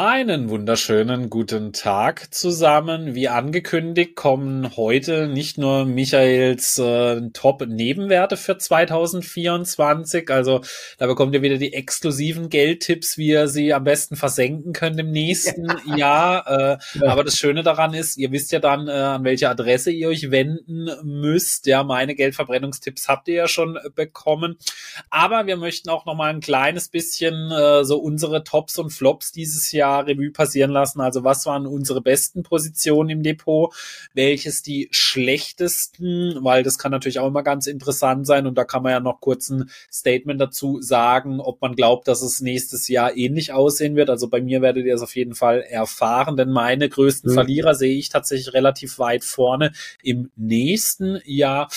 [0.00, 3.16] Einen wunderschönen guten Tag zusammen.
[3.16, 10.30] Wie angekündigt kommen heute nicht nur Michaels äh, Top-Nebenwerte für 2024.
[10.30, 10.60] Also
[10.98, 15.10] da bekommt ihr wieder die exklusiven Geldtipps, wie ihr sie am besten versenken könnt im
[15.10, 15.96] nächsten ja.
[15.96, 16.46] Jahr.
[16.46, 17.08] Äh, ja.
[17.10, 20.30] Aber das Schöne daran ist, ihr wisst ja dann, äh, an welche Adresse ihr euch
[20.30, 21.66] wenden müsst.
[21.66, 24.58] Ja, meine Geldverbrennungstipps habt ihr ja schon bekommen.
[25.10, 29.32] Aber wir möchten auch noch mal ein kleines bisschen äh, so unsere Tops und Flops
[29.32, 31.00] dieses Jahr Jahr Revue passieren lassen.
[31.00, 33.74] Also was waren unsere besten Positionen im Depot,
[34.14, 38.82] welches die schlechtesten, weil das kann natürlich auch immer ganz interessant sein und da kann
[38.82, 43.16] man ja noch kurz ein Statement dazu sagen, ob man glaubt, dass es nächstes Jahr
[43.16, 44.10] ähnlich aussehen wird.
[44.10, 47.34] Also bei mir werdet ihr es auf jeden Fall erfahren, denn meine größten mhm.
[47.34, 51.68] Verlierer sehe ich tatsächlich relativ weit vorne im nächsten Jahr.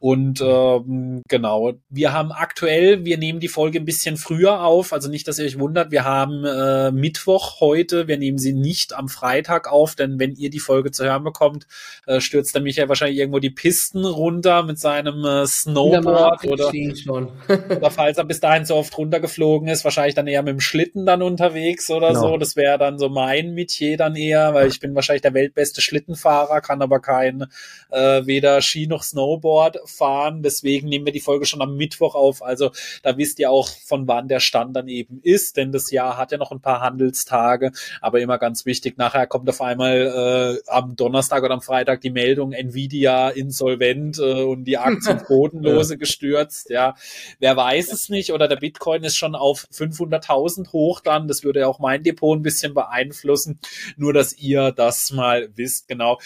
[0.00, 5.08] Und ähm, genau, wir haben aktuell, wir nehmen die Folge ein bisschen früher auf, also
[5.08, 8.08] nicht, dass ihr euch wundert, wir haben äh, Mittwoch heute.
[8.08, 11.66] Wir nehmen sie nicht am Freitag auf, denn wenn ihr die Folge zu hören bekommt,
[12.06, 16.72] äh, stürzt der Michael wahrscheinlich irgendwo die Pisten runter mit seinem äh, Snowboard oder,
[17.76, 21.06] oder falls er bis dahin so oft runtergeflogen ist, wahrscheinlich dann eher mit dem Schlitten
[21.06, 22.32] dann unterwegs oder genau.
[22.32, 22.36] so.
[22.36, 26.60] Das wäre dann so mein Metier dann eher, weil ich bin wahrscheinlich der weltbeste Schlittenfahrer,
[26.60, 27.46] kann aber kein
[27.90, 30.42] äh, weder Ski noch Snowboard fahren.
[30.42, 32.42] Deswegen nehmen wir die Folge schon am Mittwoch auf.
[32.42, 32.70] Also
[33.02, 36.32] da wisst ihr auch, von wann der Stand dann eben ist, denn das Jahr hat
[36.32, 37.72] ja noch ein paar Handelstage Tage.
[38.00, 42.10] Aber immer ganz wichtig, nachher kommt auf einmal äh, am Donnerstag oder am Freitag die
[42.10, 46.70] Meldung, Nvidia insolvent äh, und die Aktien bodenlose gestürzt.
[46.70, 46.94] Ja,
[47.38, 48.32] wer weiß es nicht.
[48.32, 51.28] Oder der Bitcoin ist schon auf 500.000 hoch dann.
[51.28, 53.58] Das würde ja auch mein Depot ein bisschen beeinflussen.
[53.96, 55.88] Nur, dass ihr das mal wisst.
[55.88, 56.18] Genau.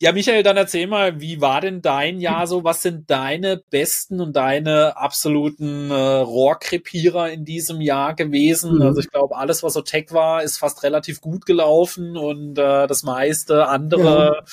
[0.00, 2.64] Ja, Michael, dann erzähl mal, wie war denn dein Jahr so?
[2.64, 8.74] Was sind deine besten und deine absoluten äh, Rohrkrepierer in diesem Jahr gewesen?
[8.74, 8.82] Mhm.
[8.82, 12.88] Also ich glaube, alles, was so Tech war, ist fast relativ gut gelaufen und äh,
[12.88, 14.44] das meiste andere ja.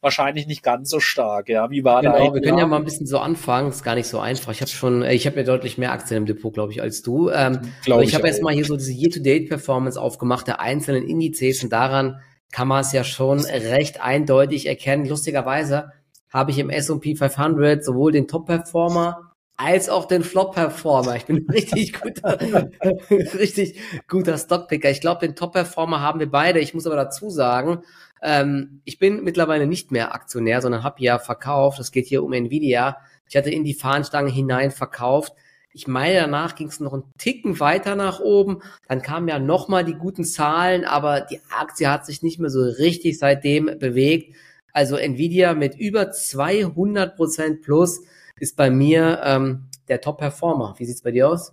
[0.00, 1.48] wahrscheinlich nicht ganz so stark.
[1.48, 3.68] Ja, wie war genau, dein wir können ja mal ein bisschen so anfangen.
[3.68, 4.50] Ist gar nicht so einfach.
[4.50, 7.02] Ich habe schon, äh, ich habe ja deutlich mehr Aktien im Depot, glaube ich, als
[7.02, 7.30] du.
[7.30, 11.62] Ähm, glaub ich, ich habe jetzt mal hier so diese Year-to-Date-Performance aufgemacht der einzelnen Indizes
[11.62, 12.20] und daran
[12.52, 15.06] kann man es ja schon recht eindeutig erkennen.
[15.06, 15.92] Lustigerweise
[16.30, 21.16] habe ich im S&P 500 sowohl den Top-Performer als auch den Flop-Performer.
[21.16, 22.38] Ich bin richtig guter,
[23.10, 24.90] richtig guter Stockpicker.
[24.90, 26.60] Ich glaube, den Top-Performer haben wir beide.
[26.60, 27.82] Ich muss aber dazu sagen,
[28.22, 31.80] ähm, ich bin mittlerweile nicht mehr Aktionär, sondern habe ja verkauft.
[31.80, 32.98] Es geht hier um Nvidia.
[33.28, 35.34] Ich hatte in die Fahnenstange hinein verkauft.
[35.78, 38.62] Ich meine, danach ging es noch einen Ticken weiter nach oben.
[38.88, 42.64] Dann kamen ja nochmal die guten Zahlen, aber die Aktie hat sich nicht mehr so
[42.64, 44.34] richtig seitdem bewegt.
[44.72, 48.00] Also Nvidia mit über 200 Prozent plus
[48.40, 50.74] ist bei mir ähm, der Top-Performer.
[50.78, 51.52] Wie sieht's bei dir aus?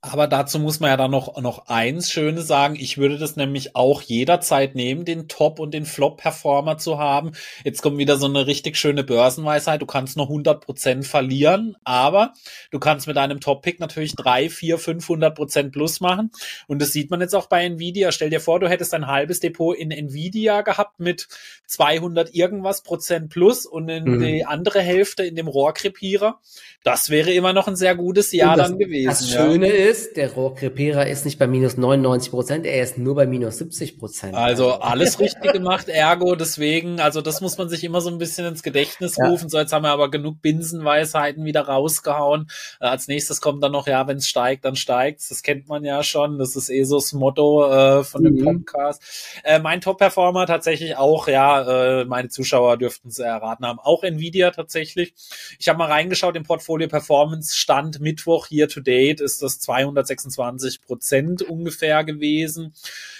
[0.00, 2.76] Aber dazu muss man ja dann noch, noch eins Schönes sagen.
[2.78, 7.32] Ich würde das nämlich auch jederzeit nehmen, den Top- und den Flop-Performer zu haben.
[7.64, 9.82] Jetzt kommt wieder so eine richtig schöne Börsenweisheit.
[9.82, 12.32] Du kannst nur 100 Prozent verlieren, aber
[12.70, 16.30] du kannst mit einem Top-Pick natürlich drei, vier, 500 Prozent plus machen.
[16.68, 18.12] Und das sieht man jetzt auch bei Nvidia.
[18.12, 21.26] Stell dir vor, du hättest ein halbes Depot in Nvidia gehabt mit
[21.66, 24.20] 200 irgendwas Prozent plus und in mhm.
[24.20, 26.38] die andere Hälfte in dem Rohrkrepierer.
[26.84, 29.08] Das wäre immer noch ein sehr gutes Jahr das, dann gewesen.
[29.08, 29.74] Das Schöne ja.
[29.86, 33.98] ist, der Rohrkrepierer ist nicht bei minus 99 Prozent, er ist nur bei minus 70
[33.98, 34.34] Prozent.
[34.34, 38.46] Also alles richtig gemacht, ergo deswegen, also das muss man sich immer so ein bisschen
[38.46, 39.28] ins Gedächtnis ja.
[39.28, 39.48] rufen.
[39.48, 42.48] So, jetzt haben wir aber genug Binsenweisheiten wieder rausgehauen.
[42.80, 45.28] Äh, als nächstes kommt dann noch, ja, wenn es steigt, dann steigt's.
[45.28, 46.38] Das kennt man ja schon.
[46.38, 48.44] Das ist eh so das Motto äh, von dem mhm.
[48.44, 49.02] Podcast.
[49.44, 54.50] Äh, mein Top-Performer tatsächlich auch, ja, äh, meine Zuschauer dürften es erraten haben, auch Nvidia
[54.50, 55.14] tatsächlich.
[55.58, 60.82] Ich habe mal reingeschaut im Portfolio Performance Stand Mittwoch year to date ist das 226
[60.82, 62.72] Prozent ungefähr gewesen.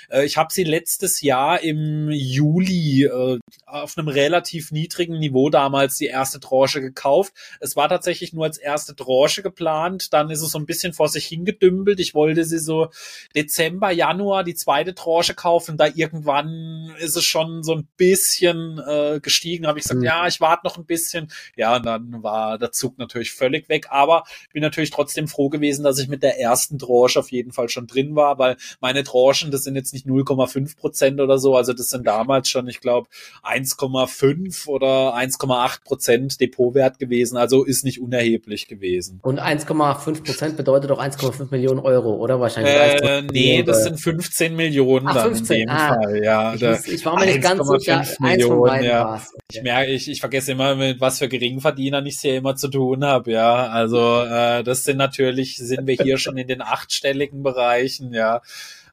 [0.08, 5.96] Äh, ich habe sie letztes Jahr im Juli äh, auf einem relativ niedrigen Niveau damals
[5.96, 7.32] die erste Tranche gekauft.
[7.60, 10.12] Es war tatsächlich nur als erste Tranche geplant.
[10.12, 12.00] Dann ist es so ein bisschen vor sich hingedümpelt.
[12.00, 12.88] Ich wollte sie so
[13.34, 15.76] Dezember, Januar die zweite Tranche kaufen.
[15.76, 19.66] Da irgendwann ist es schon so ein bisschen äh, gestiegen.
[19.66, 20.06] Habe ich gesagt, mhm.
[20.06, 21.30] ja, ich warte noch ein bisschen.
[21.56, 23.86] Ja, und dann war der Zug natürlich völlig weg.
[23.90, 27.68] Aber bin natürlich trotzdem froh gewesen, dass ich mit der ersten Tranche auf jeden Fall
[27.68, 31.56] schon drin war, weil meine Tranchen, das sind jetzt nicht 0,5 Prozent oder so.
[31.56, 33.08] Also das sind damals schon, ich glaube,
[33.42, 37.36] 1,5 oder 1,8 Prozent Depotwert gewesen.
[37.36, 39.20] Also ist nicht unerheblich gewesen.
[39.22, 42.74] Und 1,5 Prozent bedeutet auch 1,5 Millionen Euro, oder wahrscheinlich?
[42.74, 45.60] Äh, nee, das sind 15 Millionen Ach, dann 15.
[45.60, 46.22] in dem ah, Fall.
[46.22, 48.04] Ja, ich, muss, ich war mir nicht ganz sicher.
[48.20, 49.14] Millionen, ja.
[49.14, 49.22] Okay.
[49.52, 53.04] Ich merke, ich, ich vergesse immer, mit was für Geringverdienern ich hier immer zu tun
[53.04, 53.32] habe.
[53.32, 58.12] Ja, also äh, das sind natürlich, sind wir hier schon in den achtstelligen Bereichen.
[58.12, 58.42] Ja,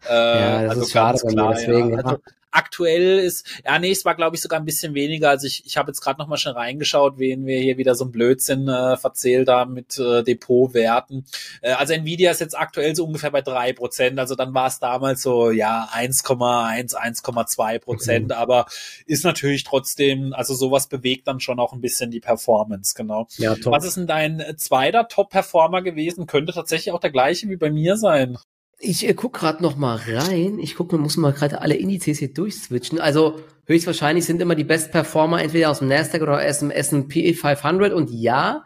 [0.10, 1.92] Äh, ja, das also ist schade mir, deswegen.
[1.92, 1.98] Ja.
[1.98, 2.18] Also,
[2.56, 5.30] aktuell ist, ja, nee, es war, glaube ich, sogar ein bisschen weniger.
[5.30, 8.06] Also ich, ich habe jetzt gerade noch mal schon reingeschaut, wen wir hier wieder so
[8.06, 11.26] ein Blödsinn äh, verzählt haben mit äh, Depotwerten.
[11.62, 14.18] Äh, also Nvidia ist jetzt aktuell so ungefähr bei drei Prozent.
[14.20, 18.28] Also dann war es damals so, ja, 1,1, 1,2 Prozent.
[18.28, 18.32] Mhm.
[18.32, 18.66] Aber
[19.06, 23.28] ist natürlich trotzdem, also sowas bewegt dann schon auch ein bisschen die Performance, genau.
[23.38, 23.74] Ja, top.
[23.74, 26.26] Was ist denn dein zweiter Top-Performer gewesen?
[26.26, 28.38] Könnte tatsächlich auch der gleiche wie bei mir sein.
[28.80, 30.60] Ich äh, guck gerade noch mal rein.
[30.60, 33.00] Ich gucke, muss mal gerade alle Indizes hier durchswitchen.
[33.00, 37.34] Also höchstwahrscheinlich sind immer die Best Performer entweder aus dem Nasdaq oder aus dem S&P
[37.34, 38.64] 500 und ja,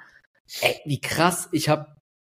[0.61, 1.49] ey, wie krass.
[1.51, 1.87] Ich habe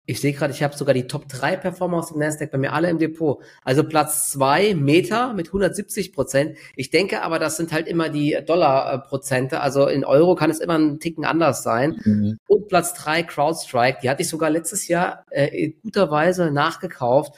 [0.09, 2.73] ich sehe gerade, ich habe sogar die Top 3 Performer aus dem Nasdaq bei mir
[2.73, 3.43] alle im Depot.
[3.63, 6.57] Also Platz 2 Meta mit 170 Prozent.
[6.77, 9.61] Ich denke aber, das sind halt immer die Dollar-Prozente.
[9.61, 12.01] Also in Euro kann es immer ein Ticken anders sein.
[12.05, 12.39] Mhm.
[12.47, 13.99] Und Platz 3 CrowdStrike.
[14.03, 17.35] Die hatte ich sogar letztes Jahr äh, guterweise nachgekauft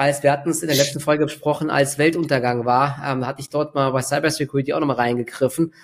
[0.00, 3.50] als wir hatten es in der letzten Folge besprochen, als Weltuntergang war, ähm, hatte ich
[3.50, 5.74] dort mal bei Cybersecurity auch nochmal reingegriffen.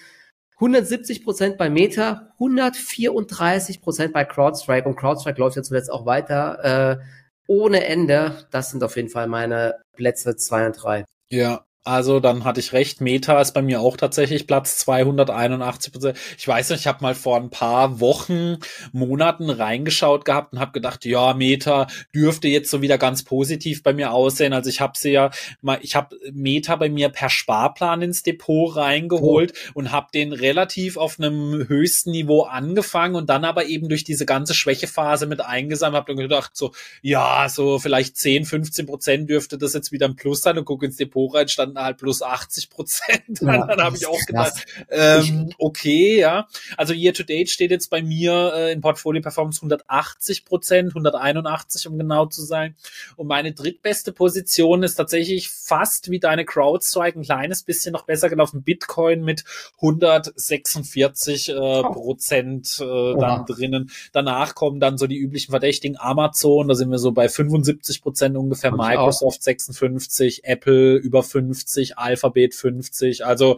[0.54, 6.64] 170 Prozent bei Meta, 134 Prozent bei CrowdStrike und CrowdStrike läuft ja zuletzt auch weiter
[6.64, 7.04] äh,
[7.46, 8.46] ohne Ende.
[8.50, 11.04] Das sind auf jeden Fall meine Plätze zwei und drei.
[11.28, 13.00] Ja, also dann hatte ich recht.
[13.00, 16.18] Meta ist bei mir auch tatsächlich Platz 281 Prozent.
[16.36, 18.56] Ich weiß nicht, ich habe mal vor ein paar Wochen,
[18.90, 23.92] Monaten reingeschaut gehabt und habe gedacht, ja, Meta dürfte jetzt so wieder ganz positiv bei
[23.92, 24.52] mir aussehen.
[24.52, 25.30] Also ich habe sie ja,
[25.60, 29.78] mal, ich habe Meta bei mir per Sparplan ins Depot reingeholt oh.
[29.78, 34.26] und habe den relativ auf einem höchsten Niveau angefangen und dann aber eben durch diese
[34.26, 36.00] ganze Schwächephase mit eingesammelt.
[36.00, 40.16] Habe dann gedacht, so ja, so vielleicht 10, 15 Prozent dürfte das jetzt wieder ein
[40.16, 42.96] Plus sein und gucke ins Depot rein, stand standen halt plus 80 Prozent.
[43.46, 46.48] Ja, dann habe ich auch gedacht, ähm, okay, ja.
[46.76, 51.86] Also Year to Date steht jetzt bei mir äh, in Portfolio Performance 180 Prozent, 181
[51.86, 52.74] um genau zu sein.
[53.14, 58.28] Und meine drittbeste Position ist tatsächlich fast wie deine CrowdStrike, ein kleines bisschen noch besser
[58.28, 58.62] gelaufen.
[58.62, 59.44] Bitcoin mit
[59.76, 61.92] 146 äh, oh.
[61.92, 63.90] Prozent äh, dann drinnen.
[64.12, 68.36] Danach kommen dann so die üblichen Verdächtigen Amazon, da sind wir so bei 75 Prozent
[68.36, 73.56] ungefähr, Microsoft 56, Apple über 50 50, Alphabet 50, also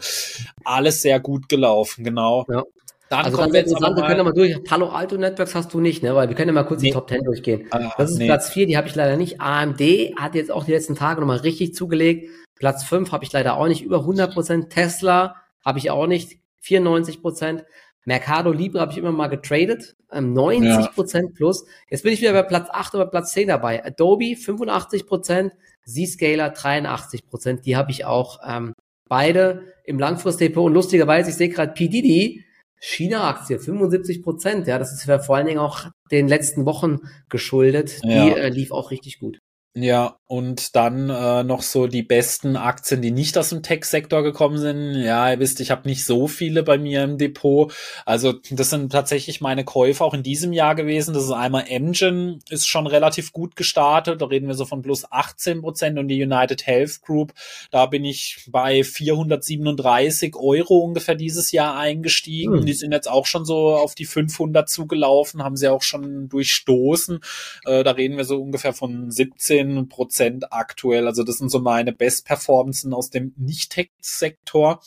[0.64, 2.46] alles sehr gut gelaufen, genau.
[2.48, 2.64] Ja.
[3.10, 4.62] Dann also interessant, wir können ja mal durch.
[4.64, 6.14] Palo Alto Networks hast du nicht, ne?
[6.14, 6.88] Weil wir können ja mal kurz nee.
[6.88, 7.66] die Top 10 durchgehen.
[7.70, 8.26] Ah, das ist nee.
[8.26, 9.40] Platz 4, die habe ich leider nicht.
[9.40, 9.80] AMD
[10.18, 12.28] hat jetzt auch die letzten Tage nochmal richtig zugelegt.
[12.56, 13.82] Platz 5 habe ich leider auch nicht.
[13.82, 14.70] Über 100 Prozent.
[14.70, 16.38] Tesla habe ich auch nicht.
[16.60, 17.64] 94 Prozent.
[18.04, 19.96] Mercado Libre habe ich immer mal getradet.
[20.12, 21.34] 90 ähm, Prozent ja.
[21.34, 21.64] plus.
[21.88, 23.84] Jetzt bin ich wieder bei Platz 8 oder Platz 10 dabei.
[23.86, 25.52] Adobe 85 Prozent.
[25.88, 28.74] Zscaler 83 Prozent, die habe ich auch ähm,
[29.08, 30.66] beide im Langfristdepot.
[30.66, 32.44] Und lustigerweise, ich sehe gerade PDD,
[32.80, 34.66] China-Aktie 75 Prozent.
[34.66, 36.98] Ja, das ist ja vor allen Dingen auch den letzten Wochen
[37.28, 38.02] geschuldet.
[38.04, 38.34] Die ja.
[38.34, 39.38] äh, lief auch richtig gut.
[39.74, 44.58] Ja, und dann äh, noch so die besten Aktien, die nicht aus dem Tech-Sektor gekommen
[44.58, 44.94] sind.
[44.94, 47.72] Ja, ihr wisst, ich habe nicht so viele bei mir im Depot.
[48.04, 51.14] Also das sind tatsächlich meine Käufe auch in diesem Jahr gewesen.
[51.14, 54.20] Das ist einmal Engine, ist schon relativ gut gestartet.
[54.20, 57.32] Da reden wir so von plus 18 Prozent und die United Health Group,
[57.70, 62.58] da bin ich bei 437 Euro ungefähr dieses Jahr eingestiegen.
[62.58, 62.66] Hm.
[62.66, 67.20] Die sind jetzt auch schon so auf die 500 zugelaufen, haben sie auch schon durchstoßen.
[67.64, 71.06] Äh, da reden wir so ungefähr von 17 15 Prozent aktuell.
[71.06, 74.80] Also das sind so meine Best-Performances aus dem Nicht-Tech-Sektor.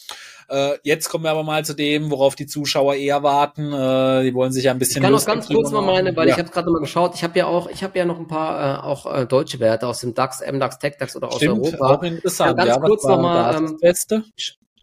[0.49, 3.71] Äh, jetzt kommen wir aber mal zu dem, worauf die Zuschauer eher warten.
[3.71, 4.97] Äh, die wollen sich ja ein bisschen.
[4.97, 6.33] Ich kann noch ganz kurz mal meine, weil ja.
[6.33, 7.15] ich habe gerade mal geschaut.
[7.15, 9.87] Ich habe ja auch, ich habe ja noch ein paar äh, auch äh, deutsche Werte
[9.87, 11.95] aus dem DAX, MDAX, TechDAX oder aus Stimmt, Europa.
[11.95, 12.57] Auch interessant.
[12.57, 13.55] Ja, ganz ja, kurz nochmal.
[13.55, 14.23] Ähm, Beste?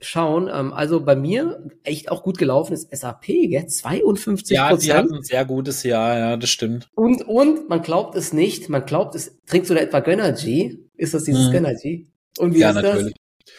[0.01, 0.49] Schauen.
[0.53, 3.67] Ähm, also bei mir echt auch gut gelaufen ist SAP, gell?
[3.67, 6.89] 52 Ja, die hatten ein sehr gutes Jahr, ja, das stimmt.
[6.95, 10.79] Und, und man glaubt es nicht, man glaubt es, trinkst du da etwa Gönnergy?
[10.97, 11.53] Ist das dieses hm.
[11.53, 12.09] Gönnergy?
[12.39, 13.15] Und wie ja, ist natürlich.
[13.15, 13.55] das?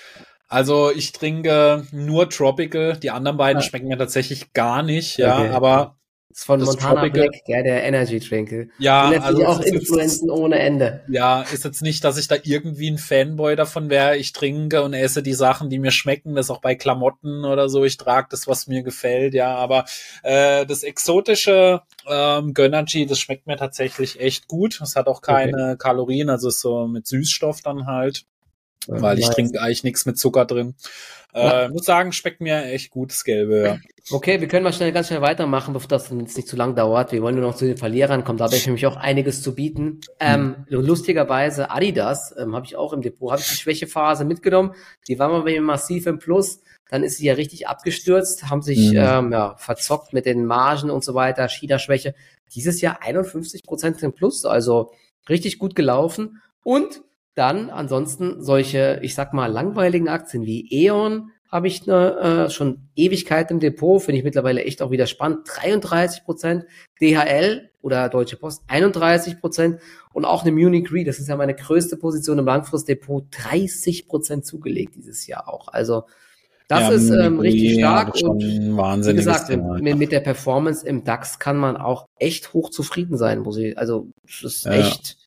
[0.47, 3.67] Also ich trinke nur Tropical, die anderen beiden ja.
[3.67, 5.49] schmecken mir tatsächlich gar nicht, ja, okay.
[5.49, 5.98] aber
[6.31, 7.29] ist von das Montana Tropical.
[7.29, 8.71] Black, gell, der Energy Drink.
[8.77, 11.01] Ja, und also auch Influenzen ohne Ende.
[11.09, 14.17] Ja, ist jetzt nicht, dass ich da irgendwie ein Fanboy davon wäre.
[14.17, 16.35] Ich trinke und esse die Sachen, die mir schmecken.
[16.35, 17.83] Das auch bei Klamotten oder so.
[17.83, 19.33] Ich trage das, was mir gefällt.
[19.33, 19.85] Ja, aber
[20.23, 24.79] äh, das exotische ähm, Gönnergy, das schmeckt mir tatsächlich echt gut.
[24.81, 25.77] Es hat auch keine okay.
[25.79, 28.25] Kalorien, also ist so mit Süßstoff dann halt.
[28.87, 30.75] Ja, weil ich trinke eigentlich nichts mit Zucker drin.
[31.31, 33.63] Äh, muss sagen, schmeckt mir echt gut, das Gelbe.
[33.63, 33.77] Ja.
[34.09, 37.11] Okay, wir können mal schnell, ganz schnell weitermachen, bevor das jetzt nicht zu lang dauert.
[37.11, 38.39] Wir wollen nur noch zu den Verlierern kommen.
[38.39, 40.01] Da habe ich nämlich auch einiges zu bieten.
[40.19, 44.73] Ähm, lustigerweise Adidas ähm, habe ich auch im Depot, habe ich die Schwächephase mitgenommen.
[45.07, 46.61] Die war mal bei mir massiv im Plus.
[46.89, 48.97] Dann ist sie ja richtig abgestürzt, haben sich mhm.
[48.97, 52.15] ähm, ja, verzockt mit den Margen und so weiter, China-Schwäche.
[52.55, 54.91] Dieses Jahr 51 Prozent im Plus, also
[55.29, 56.41] richtig gut gelaufen.
[56.63, 57.01] Und
[57.39, 62.89] dann ansonsten solche, ich sag mal, langweiligen Aktien wie E.ON habe ich ne, äh, schon
[62.95, 65.39] Ewigkeit im Depot, finde ich mittlerweile echt auch wieder spannend.
[65.47, 66.65] 33 Prozent,
[67.01, 69.79] DHL oder Deutsche Post 31 Prozent
[70.13, 74.45] und auch eine Munich Re, das ist ja meine größte Position im Langfristdepot, 30 Prozent
[74.45, 75.69] zugelegt dieses Jahr auch.
[75.69, 76.03] Also
[76.67, 79.49] das ja, ist ähm, richtig stark und wie gesagt,
[79.81, 83.75] mit, mit, der Performance im DAX kann man auch echt hoch zufrieden sein, muss ich.
[83.75, 84.73] Also es ist ja.
[84.73, 85.18] echt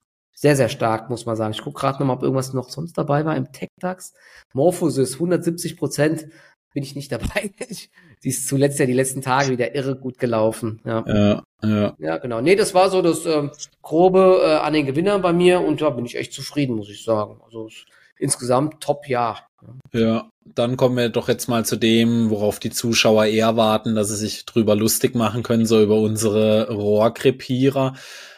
[0.43, 1.53] sehr, sehr stark, muss man sagen.
[1.53, 4.13] Ich gucke gerade nochmal, ob irgendwas noch sonst dabei war im Tech-DAX.
[4.55, 6.27] Morphosis, 170 Prozent
[6.75, 7.53] bin ich nicht dabei.
[8.25, 10.81] Die ist zuletzt ja die letzten Tage wieder irre gut gelaufen.
[10.85, 11.95] Ja, ja, ja.
[11.99, 12.41] ja genau.
[12.41, 13.51] Nee, das war so das ähm,
[13.83, 17.03] Grobe äh, an den Gewinnern bei mir und da bin ich echt zufrieden, muss ich
[17.05, 17.41] sagen.
[17.45, 17.69] Also
[18.17, 19.49] insgesamt Top-Jahr.
[19.93, 24.09] Ja, dann kommen wir doch jetzt mal zu dem, worauf die Zuschauer eher warten, dass
[24.09, 27.95] sie sich drüber lustig machen können, so über unsere Rohrkrepierer.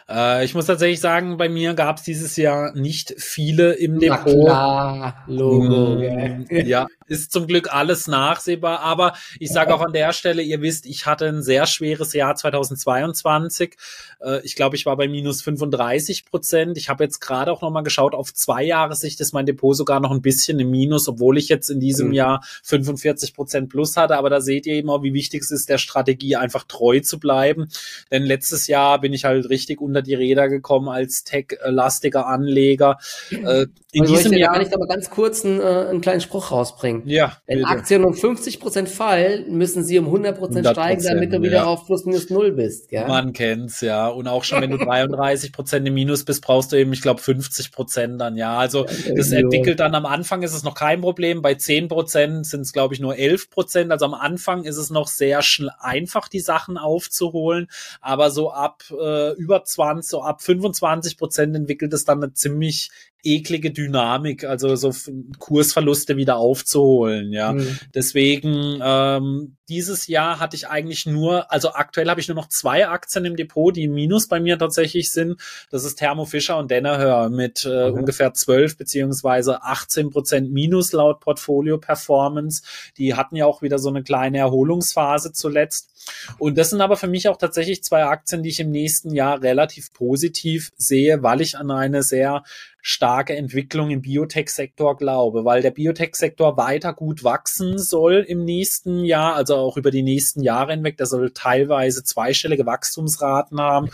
[0.09, 4.17] Äh, ich muss tatsächlich sagen, bei mir gab es dieses Jahr nicht viele im Na
[4.17, 4.45] Depot.
[4.45, 5.95] Klar, Logo.
[5.95, 8.79] Mm, ja, ist zum Glück alles nachsehbar.
[8.79, 12.35] Aber ich sage auch an der Stelle, ihr wisst, ich hatte ein sehr schweres Jahr
[12.35, 13.75] 2022.
[14.21, 16.77] Äh, ich glaube, ich war bei minus 35 Prozent.
[16.77, 19.99] Ich habe jetzt gerade auch nochmal geschaut, auf zwei Jahre Sicht ist mein Depot sogar
[19.99, 22.13] noch ein bisschen im Minus, obwohl ich jetzt in diesem mhm.
[22.13, 24.17] Jahr 45 Prozent plus hatte.
[24.17, 27.19] Aber da seht ihr eben auch, wie wichtig es ist, der Strategie einfach treu zu
[27.19, 27.67] bleiben.
[28.11, 32.97] Denn letztes Jahr bin ich halt richtig unter die Räder gekommen als tech-lastiger Anleger.
[33.31, 36.51] Äh, in also diesem Jahr kann ich aber ganz kurz einen, äh, einen kleinen Spruch
[36.51, 36.94] rausbringen.
[37.05, 37.37] Ja.
[37.45, 37.69] Wenn bitte.
[37.69, 41.63] Aktien um 50 Prozent fallen, müssen sie um 100 Prozent steigen, damit du wieder ja.
[41.65, 42.91] auf plus minus null bist.
[42.91, 43.07] Ja?
[43.07, 44.07] Man kennt's ja.
[44.07, 47.21] Und auch schon, wenn du 33 Prozent im Minus bist, brauchst du eben, ich glaube,
[47.21, 48.37] 50 Prozent dann.
[48.37, 48.85] Ja, also
[49.15, 51.41] das entwickelt dann am Anfang ist es noch kein Problem.
[51.41, 53.91] Bei 10 Prozent sind es, glaube ich, nur 11 Prozent.
[53.91, 55.41] Also am Anfang ist es noch sehr
[55.79, 57.67] einfach, die Sachen aufzuholen.
[58.01, 62.89] Aber so ab äh, über 20, so ab 25 Prozent entwickelt es dann eine ziemlich
[63.25, 64.91] eklige Dynamik, also so
[65.39, 67.53] Kursverluste wieder aufzuholen, ja.
[67.53, 67.77] Mhm.
[67.93, 72.87] Deswegen ähm, dieses Jahr hatte ich eigentlich nur, also aktuell habe ich nur noch zwei
[72.87, 75.39] Aktien im Depot, die im Minus bei mir tatsächlich sind.
[75.71, 77.99] Das ist Thermo Fischer und Danaher mit äh, mhm.
[77.99, 82.63] ungefähr 12 beziehungsweise 18 Prozent Minus laut Portfolio Performance.
[82.97, 85.89] Die hatten ja auch wieder so eine kleine Erholungsphase zuletzt.
[86.37, 89.41] Und das sind aber für mich auch tatsächlich zwei Aktien, die ich im nächsten Jahr
[89.41, 92.43] relativ positiv sehe, weil ich an eine sehr
[92.87, 99.35] starke Entwicklung im Biotech-Sektor glaube, weil der Biotech-Sektor weiter gut wachsen soll im nächsten Jahr,
[99.35, 100.97] also auch über die nächsten Jahre hinweg.
[100.97, 103.89] Der soll teilweise zweistellige Wachstumsraten haben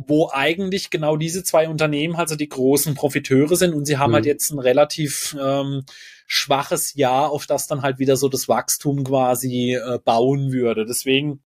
[0.00, 4.24] wo eigentlich genau diese zwei Unternehmen also die großen Profiteure sind und sie haben halt
[4.24, 4.26] mhm.
[4.26, 5.82] halt jetzt ein relativ ähm,
[6.28, 10.86] schwaches Jahr, auf das dann halt wieder so das Wachstum quasi äh, bauen würde.
[10.86, 11.42] Deswegen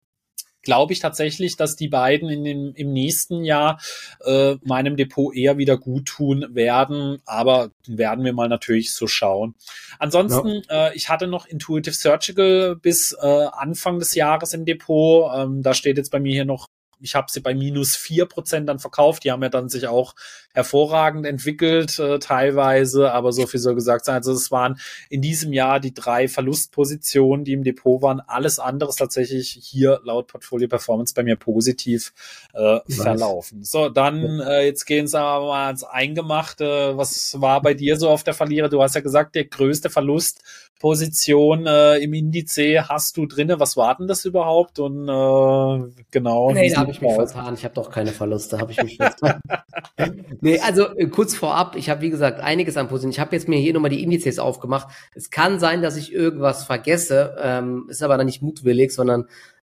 [0.63, 3.81] glaube ich tatsächlich, dass die beiden in dem, im nächsten Jahr
[4.25, 7.19] äh, meinem Depot eher wieder gut tun werden.
[7.27, 9.55] Aber werden wir mal natürlich so schauen.
[9.99, 10.89] Ansonsten, ja.
[10.89, 15.31] äh, ich hatte noch Intuitive Surgical bis äh, Anfang des Jahres im Depot.
[15.35, 16.69] Ähm, da steht jetzt bei mir hier noch
[17.01, 19.25] ich habe sie bei minus vier Prozent dann verkauft.
[19.25, 20.15] Die haben ja dann sich auch
[20.53, 24.17] hervorragend entwickelt, äh, teilweise, aber so viel soll gesagt sein.
[24.17, 24.79] Also es waren
[25.09, 28.21] in diesem Jahr die drei Verlustpositionen, die im Depot waren.
[28.21, 32.13] Alles andere ist tatsächlich hier laut Portfolio Performance bei mir positiv
[32.53, 33.65] äh, verlaufen.
[33.65, 36.97] So, dann äh, jetzt gehen Sie aber mal ans Eingemachte.
[36.97, 38.69] Was war bei dir so auf der Verlierer?
[38.69, 40.43] Du hast ja gesagt, der größte Verlust
[40.81, 43.61] Position äh, im Indice hast du drinne?
[43.61, 44.79] Was war denn das überhaupt?
[44.79, 46.53] Und äh, genau.
[46.53, 47.55] Nee, da habe ich mich vertan.
[47.55, 49.41] Ich habe doch keine Verluste, habe ich mich vertan.
[50.41, 53.13] Nee, also äh, kurz vorab, ich habe wie gesagt einiges an Positionen.
[53.13, 54.89] Ich habe jetzt mir hier nochmal die Indizes aufgemacht.
[55.15, 59.27] Es kann sein, dass ich irgendwas vergesse, ähm, ist aber dann nicht mutwillig, sondern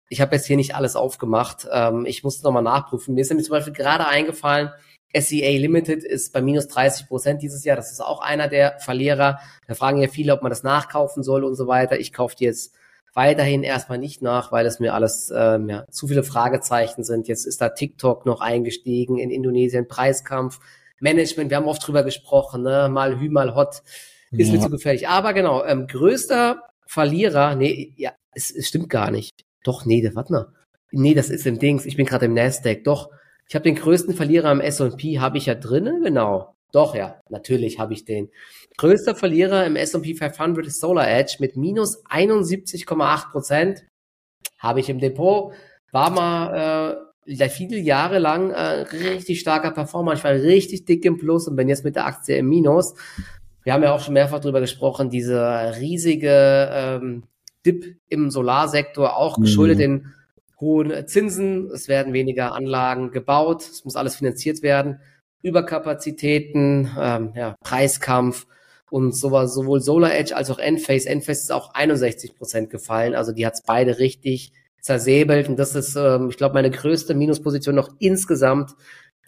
[0.08, 1.68] ich habe jetzt hier nicht alles aufgemacht.
[1.70, 3.14] Ähm, ich muss nochmal nachprüfen.
[3.14, 4.70] Mir ist nämlich zum Beispiel gerade eingefallen,
[5.14, 7.76] SEA Limited ist bei minus 30 Prozent dieses Jahr.
[7.76, 9.40] Das ist auch einer der Verlierer.
[9.66, 11.98] Da fragen ja viele, ob man das nachkaufen soll und so weiter.
[11.98, 12.74] Ich kaufe die jetzt
[13.14, 17.28] weiterhin erstmal nicht nach, weil es mir alles ähm, ja, zu viele Fragezeichen sind.
[17.28, 20.60] Jetzt ist da TikTok noch eingestiegen in Indonesien, Preiskampf,
[21.00, 22.88] Management, wir haben oft drüber gesprochen, ne?
[22.90, 23.82] mal Hü, mal Hot,
[24.32, 24.54] ist ja.
[24.54, 25.08] mir zu gefährlich.
[25.08, 29.44] Aber genau, ähm, größter Verlierer, nee, ja, es, es stimmt gar nicht.
[29.62, 30.52] Doch, nee, warte mal.
[30.90, 33.10] Nee, das ist im Dings, ich bin gerade im Nasdaq, doch.
[33.48, 36.54] Ich habe den größten Verlierer im S&P, habe ich ja drinnen, genau.
[36.72, 38.28] Doch, ja, natürlich habe ich den.
[38.78, 43.84] Größter Verlierer im S&P 500 ist Solar Edge mit minus 71,8 Prozent.
[44.56, 45.52] Habe ich im Depot.
[45.90, 50.12] War mal äh, viele Jahre lang äh, richtig starker Performer.
[50.12, 52.94] Ich war richtig dick im Plus und bin jetzt mit der Aktie im Minus.
[53.64, 57.24] Wir haben ja auch schon mehrfach darüber gesprochen, diese riesige ähm,
[57.66, 59.80] Dip im Solarsektor, auch geschuldet mhm.
[59.80, 60.14] den
[60.60, 65.00] hohen Zinsen, es werden weniger Anlagen gebaut, es muss alles finanziert werden.
[65.42, 68.46] Überkapazitäten, ähm, ja, Preiskampf
[68.90, 71.08] und sowas, sowohl Solar Edge als auch Enphase.
[71.08, 75.96] Enphase ist auch 61 Prozent gefallen, also die hat's beide richtig zersäbelt und das ist,
[75.96, 78.74] ähm, ich glaube, meine größte Minusposition noch insgesamt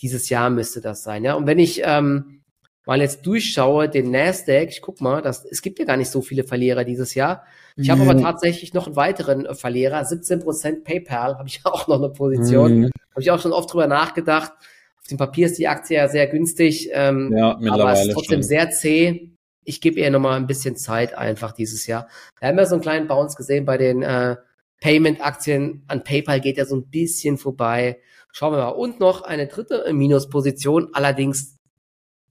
[0.01, 1.25] dieses Jahr müsste das sein.
[1.25, 2.41] Ja, und wenn ich ähm,
[2.87, 6.23] mal jetzt durchschaue, den Nasdaq, ich guck mal, das, es gibt ja gar nicht so
[6.23, 7.45] viele Verlierer dieses Jahr.
[7.77, 11.99] Ich habe aber tatsächlich noch einen weiteren äh, Verlierer, 17% PayPal, habe ich auch noch
[11.99, 12.79] eine Position.
[12.79, 12.91] Mhm.
[13.11, 14.53] Habe ich auch schon oft drüber nachgedacht.
[15.01, 18.43] Auf dem Papier ist die Aktie ja sehr günstig, ähm, ja, aber es ist trotzdem
[18.43, 18.49] schon.
[18.49, 19.31] sehr zäh.
[19.65, 22.09] Ich gebe ihr noch mal ein bisschen Zeit einfach dieses Jahr.
[22.39, 24.37] Wir haben ja so einen kleinen Bounce gesehen bei den äh,
[24.81, 25.85] Payment-Aktien.
[25.87, 28.01] An PayPal geht ja so ein bisschen vorbei.
[28.33, 28.69] Schauen wir mal.
[28.69, 31.57] Und noch eine dritte Minusposition, allerdings,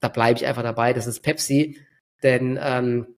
[0.00, 1.78] da bleibe ich einfach dabei, das ist Pepsi.
[2.22, 3.14] Denn ähm,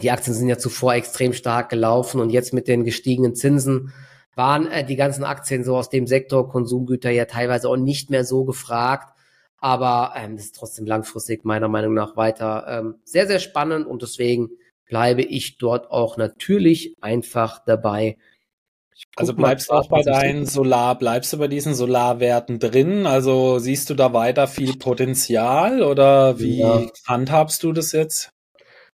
[0.00, 3.92] die Aktien sind ja zuvor extrem stark gelaufen und jetzt mit den gestiegenen Zinsen
[4.34, 8.24] waren äh, die ganzen Aktien so aus dem Sektor Konsumgüter ja teilweise auch nicht mehr
[8.24, 9.14] so gefragt.
[9.60, 14.02] Aber ähm, das ist trotzdem langfristig meiner Meinung nach weiter ähm, sehr, sehr spannend und
[14.02, 14.50] deswegen
[14.88, 18.16] bleibe ich dort auch natürlich einfach dabei.
[19.16, 23.06] Also bleibst du auch bei deinen Solar, bleibst du bei diesen Solarwerten drin?
[23.06, 26.86] Also siehst du da weiter viel Potenzial oder wie ja.
[27.06, 28.32] handhabst du das jetzt?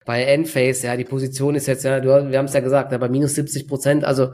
[0.04, 2.98] Bei Enphase, ja, die Position ist jetzt, ja, du, wir haben es ja gesagt, ja,
[2.98, 4.32] bei minus 70 Prozent, also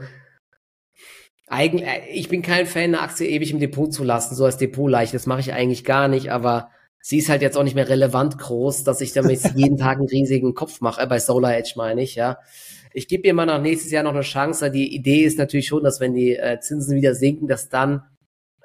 [1.51, 4.57] eigentlich, äh, ich bin kein Fan, eine Aktie ewig im Depot zu lassen, so als
[4.57, 6.69] Depotleiche, das mache ich eigentlich gar nicht, aber
[7.01, 10.07] sie ist halt jetzt auch nicht mehr relevant groß, dass ich damit jeden Tag einen
[10.07, 12.37] riesigen Kopf mache, bei Solar Edge meine ich, ja.
[12.93, 14.69] Ich gebe ihr mal nach nächstes Jahr noch eine Chance.
[14.69, 18.03] Die Idee ist natürlich schon, dass wenn die äh, Zinsen wieder sinken, dass dann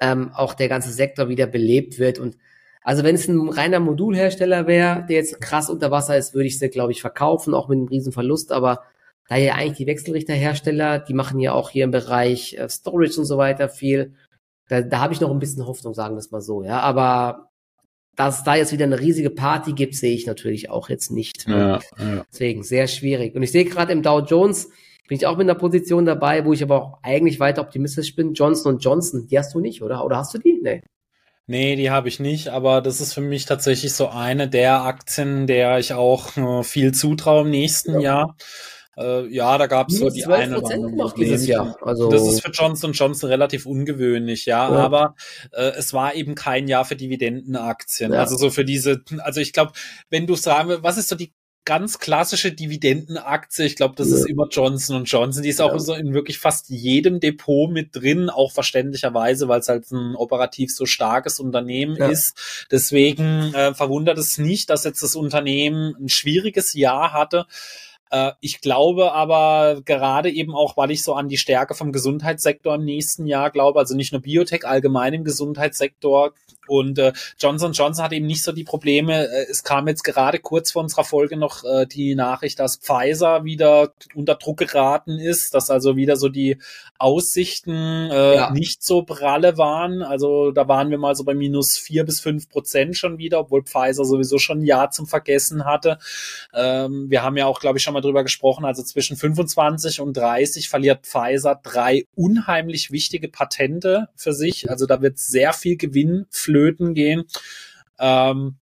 [0.01, 2.19] ähm, auch der ganze Sektor wieder belebt wird.
[2.19, 2.37] Und
[2.83, 6.59] also wenn es ein reiner Modulhersteller wäre, der jetzt krass unter Wasser ist, würde ich
[6.59, 8.51] sie, glaube ich, verkaufen, auch mit einem riesen Verlust.
[8.51, 8.83] Aber
[9.27, 13.25] da ja eigentlich die Wechselrichterhersteller, die machen ja auch hier im Bereich äh, Storage und
[13.25, 14.13] so weiter viel.
[14.69, 16.63] Da, da habe ich noch ein bisschen Hoffnung, sagen wir es mal so.
[16.63, 17.49] Ja, aber
[18.15, 21.47] dass es da jetzt wieder eine riesige Party gibt, sehe ich natürlich auch jetzt nicht.
[21.47, 22.25] Ja, ja.
[22.31, 23.35] Deswegen sehr schwierig.
[23.35, 24.69] Und ich sehe gerade im Dow Jones,
[25.07, 28.33] bin ich auch mit einer Position dabei, wo ich aber auch eigentlich weiter optimistisch bin.
[28.33, 30.03] Johnson Johnson, die hast du nicht, oder?
[30.03, 30.59] Oder hast du die?
[30.61, 30.81] Nee.
[31.45, 35.47] Nee, die habe ich nicht, aber das ist für mich tatsächlich so eine der Aktien,
[35.47, 37.99] der ich auch äh, viel zutraue im nächsten ja.
[38.01, 38.35] Jahr.
[38.97, 41.77] Äh, ja, da gab es so die eine oder andere dieses Jahr.
[41.81, 44.75] Also das ist für Johnson Johnson relativ ungewöhnlich, ja, ja.
[44.77, 45.15] aber
[45.51, 48.13] äh, es war eben kein Jahr für Dividendenaktien.
[48.13, 48.19] Ja.
[48.19, 49.73] Also so für diese, also ich glaube,
[50.09, 51.33] wenn du sagen, was ist so die
[51.67, 53.65] ganz klassische Dividendenaktie.
[53.65, 54.15] Ich glaube, das ja.
[54.15, 55.43] ist immer Johnson Johnson.
[55.43, 55.65] Die ist ja.
[55.65, 60.15] auch so in wirklich fast jedem Depot mit drin, auch verständlicherweise, weil es halt ein
[60.15, 62.07] operativ so starkes Unternehmen ja.
[62.07, 62.65] ist.
[62.71, 67.47] Deswegen äh, verwundert es nicht, dass jetzt das Unternehmen ein schwieriges Jahr hatte.
[68.11, 72.75] Äh, ich glaube aber gerade eben auch, weil ich so an die Stärke vom Gesundheitssektor
[72.75, 76.33] im nächsten Jahr glaube, also nicht nur Biotech, allgemein im Gesundheitssektor.
[76.67, 79.27] Und äh, Johnson Johnson hat eben nicht so die Probleme.
[79.27, 83.43] Äh, es kam jetzt gerade kurz vor unserer Folge noch äh, die Nachricht, dass Pfizer
[83.43, 86.57] wieder unter Druck geraten ist, dass also wieder so die
[86.99, 88.51] Aussichten äh, ja.
[88.51, 90.01] nicht so pralle waren.
[90.01, 93.63] Also da waren wir mal so bei minus vier bis fünf Prozent schon wieder, obwohl
[93.63, 95.99] Pfizer sowieso schon ein Jahr zum Vergessen hatte.
[96.53, 100.17] Ähm, wir haben ja auch, glaube ich, schon mal drüber gesprochen, also zwischen 25 und
[100.17, 104.69] 30 verliert Pfizer drei unheimlich wichtige Patente für sich.
[104.69, 106.56] Also da wird sehr viel Gewinn flöten
[106.93, 107.23] gehen.
[107.99, 108.57] Ähm,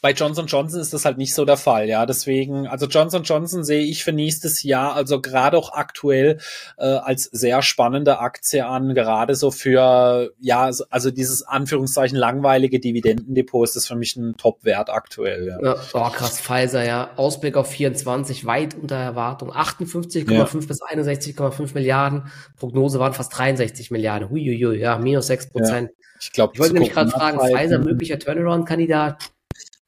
[0.00, 2.06] bei Johnson Johnson ist das halt nicht so der Fall, ja.
[2.06, 6.38] Deswegen, also Johnson Johnson sehe ich für nächstes Jahr, also gerade auch aktuell
[6.78, 13.68] äh, als sehr spannende Aktie an, gerade so für, ja, also dieses Anführungszeichen langweilige Dividendendepot
[13.68, 15.62] ist das für mich ein Top-Wert aktuell, ja.
[15.62, 15.76] ja.
[15.92, 17.10] Oh, krass, Pfizer, ja.
[17.16, 19.52] Ausblick auf 24, weit unter Erwartung.
[19.52, 20.44] 58,5 ja.
[20.44, 22.30] bis 61,5 Milliarden.
[22.56, 24.30] Prognose waren fast 63 Milliarden.
[24.30, 25.90] Huiuiui, ja, minus 6 Prozent.
[25.90, 25.96] Ja.
[26.20, 29.30] Ich, glaub, ich wollte nämlich gerade fragen, Pfizer möglicher Turnaround-Kandidat?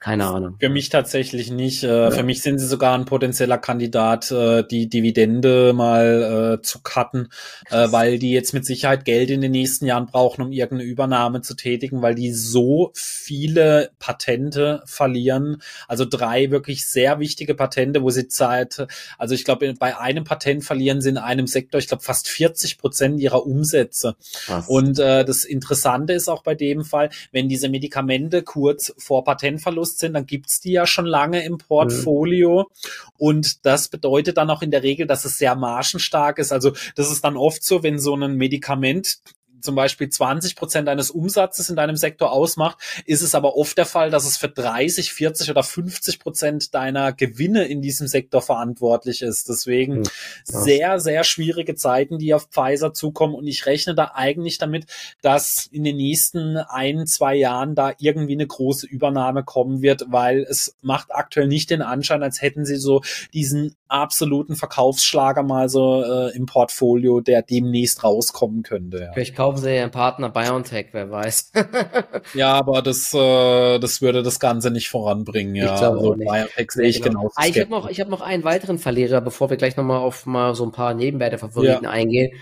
[0.03, 0.57] Keine Ahnung.
[0.59, 1.85] Für mich tatsächlich nicht.
[1.85, 2.11] Äh, ja.
[2.11, 7.29] Für mich sind sie sogar ein potenzieller Kandidat, äh, die Dividende mal äh, zu cutten,
[7.71, 11.41] äh, weil die jetzt mit Sicherheit Geld in den nächsten Jahren brauchen, um irgendeine Übernahme
[11.43, 15.63] zu tätigen, weil die so viele Patente verlieren.
[15.87, 18.85] Also drei wirklich sehr wichtige Patente, wo sie Zeit,
[19.19, 22.79] also ich glaube, bei einem Patent verlieren sie in einem Sektor, ich glaube, fast 40
[22.79, 24.17] Prozent ihrer Umsätze.
[24.49, 24.67] Was?
[24.67, 29.92] Und äh, das Interessante ist auch bei dem Fall, wenn diese Medikamente kurz vor Patentverlust
[29.93, 32.63] bewusst sind, dann gibt's die ja schon lange im Portfolio.
[32.63, 33.11] Mhm.
[33.19, 36.53] Und das bedeutet dann auch in der Regel, dass es sehr margenstark ist.
[36.53, 39.19] Also das ist dann oft so, wenn so ein Medikament
[39.63, 43.87] zum Beispiel 20 Prozent deines Umsatzes in deinem Sektor ausmacht, ist es aber oft der
[43.87, 49.23] Fall, dass es für 30, 40 oder 50 Prozent deiner Gewinne in diesem Sektor verantwortlich
[49.23, 49.49] ist.
[49.49, 50.61] Deswegen hm, ja.
[50.61, 53.35] sehr, sehr schwierige Zeiten, die auf Pfizer zukommen.
[53.35, 54.87] Und ich rechne da eigentlich damit,
[55.23, 60.41] dass in den nächsten ein, zwei Jahren da irgendwie eine große Übernahme kommen wird, weil
[60.49, 66.03] es macht aktuell nicht den Anschein, als hätten sie so diesen absoluten Verkaufsschlager mal so
[66.03, 68.99] äh, im Portfolio, der demnächst rauskommen könnte.
[69.01, 69.13] Ja.
[69.13, 71.53] Vielleicht kaufen sie ihren Partner BioNTech, wer weiß.
[72.35, 75.55] ja, aber das, äh, das würde das Ganze nicht voranbringen.
[75.55, 75.75] Ja.
[75.75, 77.31] Ich glaube also, BioNTech sehe ich genau.
[77.35, 80.27] Ah, ich habe noch, ich hab noch einen weiteren Verlierer, bevor wir gleich nochmal auf
[80.27, 81.91] mal so ein paar Nebenwerte-Favoriten ja.
[81.91, 82.33] eingehen.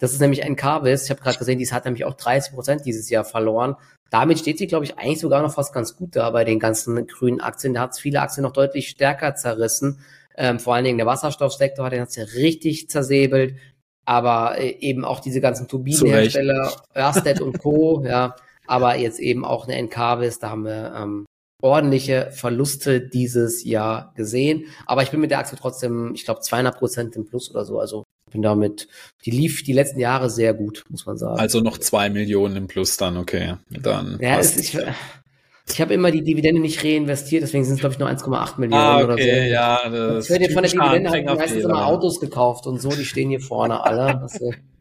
[0.00, 1.04] Das ist nämlich ein Carvis.
[1.04, 3.76] Ich habe gerade gesehen, die hat nämlich auch 30 Prozent dieses Jahr verloren.
[4.10, 7.06] Damit steht sie, glaube ich, eigentlich sogar noch fast ganz gut da bei den ganzen
[7.06, 7.74] grünen Aktien.
[7.74, 10.00] Da hat es viele Aktien noch deutlich stärker zerrissen.
[10.36, 13.54] Ähm, vor allen Dingen der Wasserstoffsektor hat den hat's ja richtig zersäbelt.
[14.10, 18.34] Aber äh, eben auch diese ganzen Turbinenhersteller, Ørsted und Co., ja.
[18.66, 21.26] Aber jetzt eben auch eine Encarvis, da haben wir ähm,
[21.62, 24.66] ordentliche Verluste dieses Jahr gesehen.
[24.84, 27.78] Aber ich bin mit der Aktie trotzdem, ich glaube, 200 Prozent im Plus oder so.
[27.78, 28.88] Also bin damit,
[29.24, 31.38] die lief die letzten Jahre sehr gut, muss man sagen.
[31.38, 33.58] Also noch zwei Millionen im Plus dann, okay.
[33.70, 34.76] Dann ja, es, ich,
[35.72, 38.82] ich habe immer die Dividende nicht reinvestiert, deswegen sind es, glaube ich, nur 1,8 Millionen
[38.82, 39.24] ah, okay, oder so.
[39.24, 43.04] Ja, das ich werde von der Dividende halt meistens immer Autos gekauft und so, die
[43.04, 44.26] stehen hier vorne alle.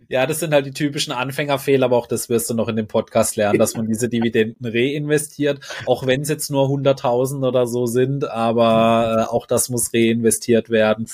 [0.09, 2.87] Ja, das sind halt die typischen Anfängerfehler, aber auch das wirst du noch in dem
[2.87, 7.85] Podcast lernen, dass man diese Dividenden reinvestiert, auch wenn es jetzt nur 100.000 oder so
[7.85, 11.07] sind, aber äh, auch das muss reinvestiert werden.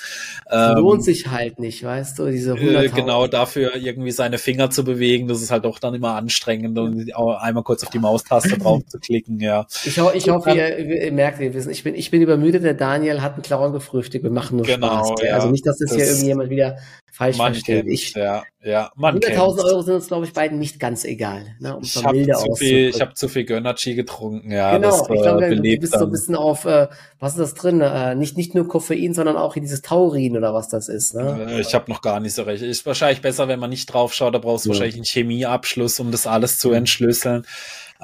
[0.49, 2.83] Ähm, lohnt sich halt nicht, weißt du, diese 100.000.
[2.83, 6.79] Äh, genau, dafür irgendwie seine Finger zu bewegen, das ist halt auch dann immer anstrengend
[6.79, 9.67] und einmal kurz auf die Maustaste drauf zu klicken, ja.
[9.83, 12.75] Ich, ho ich hoffe, ihr, ihr, merkt, ihr wissen, ich bin, ich bin übermüdet, der
[12.75, 15.21] Daniel hat einen Clown gefrühstückt, wir machen nur genau, Spaß.
[15.21, 15.33] Ja.
[15.35, 16.77] Also nicht, dass das, das hier irgendjemand wieder
[17.15, 17.85] falsch man versteht.
[17.87, 21.55] Ich, ja, ja, 100.000 Euro sind uns, glaube ich, beiden nicht ganz egal.
[21.59, 24.75] Ne, um ich habe zu, viel, ich hab zu viel Gönnergy getrunken, ja.
[24.75, 25.99] Genau, das, ich glaube, äh, du bist dann.
[25.99, 26.87] so ein bisschen auf, äh,
[27.19, 27.79] was ist das drin?
[27.79, 31.15] Äh, nicht, nicht nur Koffein, sondern auch dieses Taurin oder was das ist.
[31.15, 31.47] Ne?
[31.49, 32.61] Äh, ich habe noch gar nicht so recht.
[32.61, 34.73] Ist wahrscheinlich besser, wenn man nicht drauf schaut, da brauchst du ja.
[34.73, 37.45] wahrscheinlich einen Chemieabschluss, um das alles zu entschlüsseln.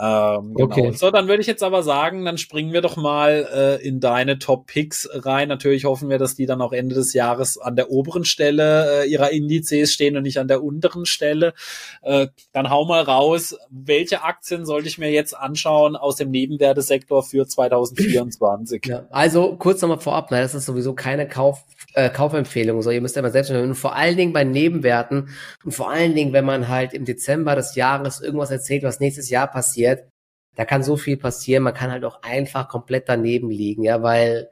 [0.01, 0.65] Ähm, genau.
[0.65, 0.91] Okay.
[0.93, 4.39] So, dann würde ich jetzt aber sagen, dann springen wir doch mal äh, in deine
[4.39, 5.47] Top Picks rein.
[5.47, 9.07] Natürlich hoffen wir, dass die dann auch Ende des Jahres an der oberen Stelle äh,
[9.07, 11.53] ihrer Indizes stehen und nicht an der unteren Stelle.
[12.01, 17.21] Äh, dann hau mal raus, welche Aktien sollte ich mir jetzt anschauen aus dem Nebenwertesektor
[17.21, 18.81] für 2024?
[18.91, 22.81] Ja, also kurz nochmal vorab, ne, das ist sowieso keine Kauf, äh, Kaufempfehlung.
[22.81, 25.29] So, ihr müsst ja mal selbst und vor allen Dingen bei Nebenwerten
[25.63, 29.29] und vor allen Dingen, wenn man halt im Dezember des Jahres irgendwas erzählt, was nächstes
[29.29, 29.90] Jahr passiert,
[30.61, 34.51] da kann so viel passieren, man kann halt auch einfach komplett daneben liegen, ja, weil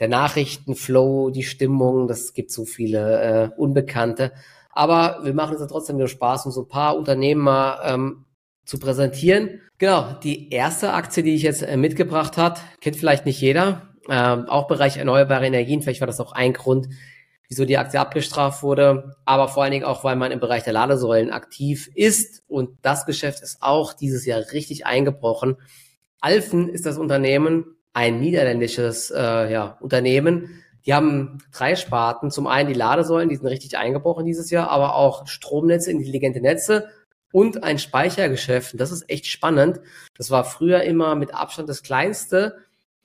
[0.00, 4.32] der Nachrichtenflow, die Stimmung, das gibt so viele äh, Unbekannte.
[4.72, 8.24] Aber wir machen es ja trotzdem wieder Spaß, um so ein paar Unternehmen mal ähm,
[8.64, 9.60] zu präsentieren.
[9.76, 13.90] Genau, die erste Aktie, die ich jetzt äh, mitgebracht hat, kennt vielleicht nicht jeder.
[14.08, 16.88] Ähm, auch Bereich erneuerbare Energien, vielleicht war das auch ein Grund,
[17.50, 20.72] wieso die Aktie abgestraft wurde, aber vor allen Dingen auch, weil man im Bereich der
[20.72, 25.56] Ladesäulen aktiv ist und das Geschäft ist auch dieses Jahr richtig eingebrochen.
[26.20, 30.62] Alfen ist das Unternehmen, ein niederländisches äh, ja, Unternehmen.
[30.86, 32.30] Die haben drei Sparten.
[32.30, 36.88] Zum einen die Ladesäulen, die sind richtig eingebrochen dieses Jahr, aber auch Stromnetze, intelligente Netze
[37.32, 38.78] und ein Speichergeschäft.
[38.78, 39.80] Das ist echt spannend.
[40.16, 42.58] Das war früher immer mit Abstand das kleinste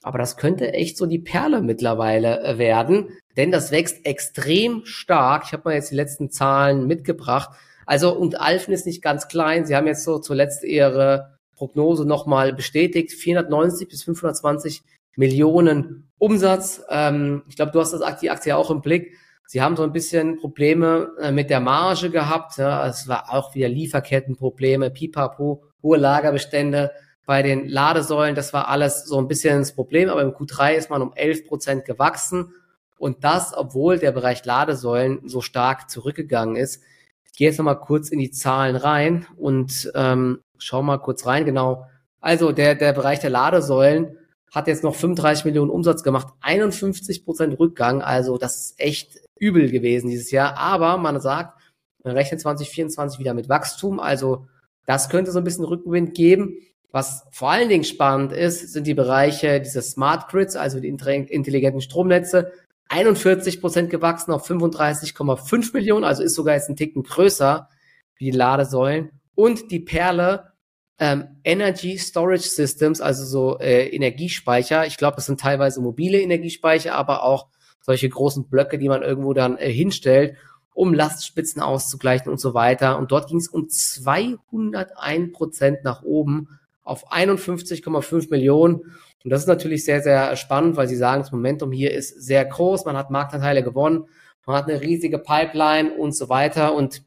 [0.06, 5.42] aber das könnte echt so die Perle mittlerweile äh, werden, denn das wächst extrem stark.
[5.46, 7.50] Ich habe mal jetzt die letzten Zahlen mitgebracht.
[7.86, 9.66] Also und Alfen ist nicht ganz klein.
[9.66, 13.14] Sie haben jetzt so zuletzt ihre Prognose nochmal bestätigt.
[13.14, 14.84] 490 bis 520
[15.16, 16.84] Millionen Umsatz.
[16.88, 19.16] Ähm, ich glaube, du hast das die Aktie auch im Blick.
[19.48, 22.58] Sie haben so ein bisschen Probleme äh, mit der Marge gehabt.
[22.58, 22.86] Ja.
[22.86, 26.92] Es war auch wieder Lieferkettenprobleme, Pipapo, hohe Lagerbestände
[27.26, 30.90] bei den Ladesäulen, das war alles so ein bisschen das Problem, aber im Q3 ist
[30.90, 32.54] man um 11 Prozent gewachsen
[32.98, 36.82] und das, obwohl der Bereich Ladesäulen so stark zurückgegangen ist.
[37.24, 41.44] Ich gehe jetzt nochmal kurz in die Zahlen rein und ähm, schau mal kurz rein,
[41.44, 41.86] genau.
[42.20, 44.16] Also der, der Bereich der Ladesäulen
[44.54, 49.70] hat jetzt noch 35 Millionen Umsatz gemacht, 51 Prozent Rückgang, also das ist echt übel
[49.70, 51.60] gewesen dieses Jahr, aber man sagt,
[52.04, 54.46] man rechnet 2024 wieder mit Wachstum, also
[54.86, 56.56] das könnte so ein bisschen Rückenwind geben.
[56.96, 61.82] Was vor allen Dingen spannend ist, sind die Bereiche dieser Smart Grids, also die intelligenten
[61.82, 62.52] Stromnetze.
[62.88, 67.68] 41 Prozent gewachsen auf 35,5 Millionen, also ist sogar jetzt ein Ticken größer
[68.16, 69.10] wie die Ladesäulen.
[69.34, 70.52] Und die Perle
[70.98, 74.86] ähm, Energy Storage Systems, also so äh, Energiespeicher.
[74.86, 77.48] Ich glaube, das sind teilweise mobile Energiespeicher, aber auch
[77.82, 80.38] solche großen Blöcke, die man irgendwo dann äh, hinstellt.
[80.72, 82.96] um Lastspitzen auszugleichen und so weiter.
[82.96, 86.48] Und dort ging es um 201 Prozent nach oben
[86.86, 88.76] auf 51,5 Millionen.
[89.24, 92.44] Und das ist natürlich sehr, sehr spannend, weil Sie sagen, das Momentum hier ist sehr
[92.44, 92.84] groß.
[92.84, 94.04] Man hat Marktanteile gewonnen.
[94.46, 96.74] Man hat eine riesige Pipeline und so weiter.
[96.74, 97.02] Und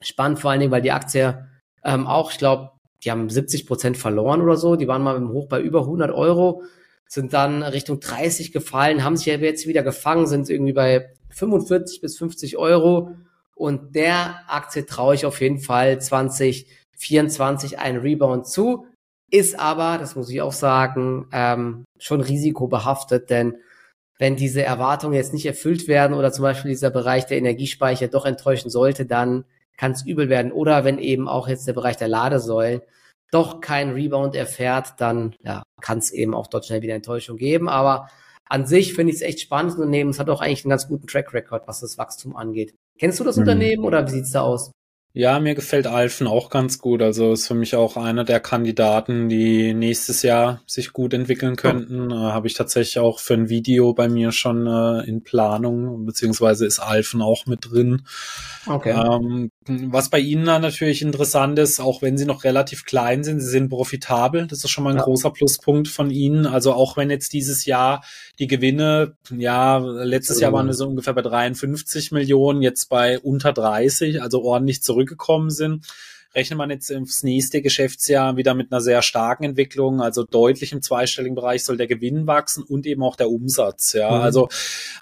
[0.00, 1.48] spannend vor allen Dingen, weil die Aktie
[1.84, 2.72] ähm, auch, ich glaube,
[3.04, 4.76] die haben 70 Prozent verloren oder so.
[4.76, 6.62] Die waren mal im Hoch bei über 100 Euro,
[7.06, 12.00] sind dann Richtung 30 gefallen, haben sich ja jetzt wieder gefangen, sind irgendwie bei 45
[12.00, 13.14] bis 50 Euro.
[13.54, 18.86] Und der Aktie traue ich auf jeden Fall 2024 einen Rebound zu.
[19.34, 23.56] Ist aber, das muss ich auch sagen, ähm, schon risikobehaftet, denn
[24.16, 28.26] wenn diese Erwartungen jetzt nicht erfüllt werden oder zum Beispiel dieser Bereich der Energiespeicher doch
[28.26, 29.44] enttäuschen sollte, dann
[29.76, 30.52] kann es übel werden.
[30.52, 32.80] Oder wenn eben auch jetzt der Bereich der Ladesäulen
[33.32, 37.68] doch keinen Rebound erfährt, dann ja, kann es eben auch dort schnell wieder Enttäuschung geben.
[37.68, 38.08] Aber
[38.48, 40.10] an sich finde ich es echt spannendes Unternehmen.
[40.10, 42.72] Es hat auch eigentlich einen ganz guten Track Record, was das Wachstum angeht.
[43.00, 43.42] Kennst du das mhm.
[43.42, 44.70] Unternehmen oder wie sieht's da aus?
[45.16, 47.00] Ja, mir gefällt Alphen auch ganz gut.
[47.00, 52.10] Also ist für mich auch einer der Kandidaten, die nächstes Jahr sich gut entwickeln könnten.
[52.10, 56.66] Äh, Habe ich tatsächlich auch für ein Video bei mir schon äh, in Planung, beziehungsweise
[56.66, 58.02] ist Alphen auch mit drin.
[58.66, 58.90] Okay.
[58.90, 63.40] Ähm, was bei Ihnen dann natürlich interessant ist, auch wenn Sie noch relativ klein sind,
[63.40, 64.46] Sie sind profitabel.
[64.46, 65.04] Das ist schon mal ein ja.
[65.04, 66.46] großer Pluspunkt von Ihnen.
[66.46, 68.04] Also auch wenn jetzt dieses Jahr
[68.38, 73.52] die Gewinne, ja, letztes Jahr waren wir so ungefähr bei 53 Millionen, jetzt bei unter
[73.52, 75.86] 30, also ordentlich zurückgekommen sind
[76.34, 80.82] rechnet man jetzt ins nächste Geschäftsjahr wieder mit einer sehr starken Entwicklung, also deutlich im
[80.82, 83.92] zweistelligen Bereich soll der Gewinn wachsen und eben auch der Umsatz.
[83.92, 84.22] Ja, mhm.
[84.22, 84.48] also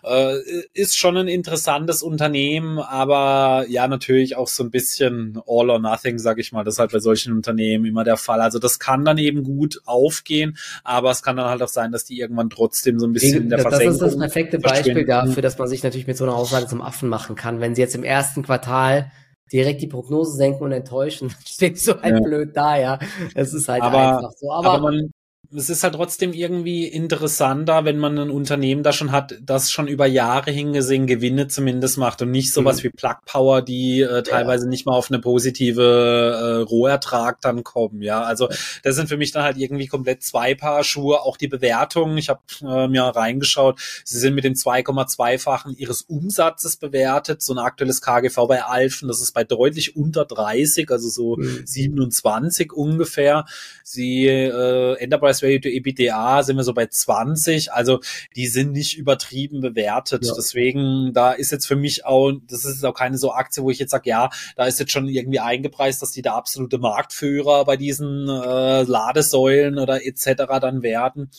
[0.02, 0.36] äh,
[0.74, 6.18] ist schon ein interessantes Unternehmen, aber ja natürlich auch so ein bisschen all or nothing,
[6.18, 6.64] sag ich mal.
[6.64, 8.40] Das ist halt bei solchen Unternehmen immer der Fall.
[8.40, 12.04] Also das kann dann eben gut aufgehen, aber es kann dann halt auch sein, dass
[12.04, 13.98] die irgendwann trotzdem so ein bisschen in der das Versenkung.
[13.98, 16.82] Das ist das perfekte Beispiel dafür, dass man sich natürlich mit so einer Aussage zum
[16.82, 17.60] Affen machen kann.
[17.60, 19.10] Wenn sie jetzt im ersten Quartal
[19.52, 22.20] direkt die Prognose senken und enttäuschen, dann stehst du halt ja.
[22.20, 22.98] blöd da, ja.
[23.34, 24.50] Es ist halt aber, einfach so.
[24.50, 25.12] Aber, aber man,
[25.54, 29.86] es ist halt trotzdem irgendwie interessanter, wenn man ein Unternehmen da schon hat, das schon
[29.86, 32.84] über Jahre hingesehen Gewinne zumindest macht und nicht sowas mhm.
[32.84, 34.70] wie Plug Power, die äh, teilweise ja.
[34.70, 38.02] nicht mal auf eine positive äh, Rohertrag dann kommen.
[38.02, 38.48] Ja, also
[38.82, 41.20] das sind für mich dann halt irgendwie komplett zwei Paar Schuhe.
[41.20, 46.76] Auch die Bewertungen, ich habe äh, mir reingeschaut, sie sind mit dem 2,2-fachen ihres Umsatzes
[46.76, 47.42] bewertet.
[47.42, 51.62] So ein aktuelles KGV bei Alfen, das ist bei deutlich unter 30, also so mhm.
[51.64, 53.44] 27 ungefähr.
[53.84, 57.72] Sie äh, Enterprise Value to EBITDA sind wir so bei 20.
[57.72, 58.00] Also
[58.36, 60.24] die sind nicht übertrieben bewertet.
[60.24, 60.32] Ja.
[60.36, 63.78] Deswegen, da ist jetzt für mich auch, das ist auch keine so Aktie, wo ich
[63.78, 67.76] jetzt sage, ja, da ist jetzt schon irgendwie eingepreist, dass die der absolute Marktführer bei
[67.76, 70.44] diesen äh, Ladesäulen oder etc.
[70.60, 71.30] dann werden.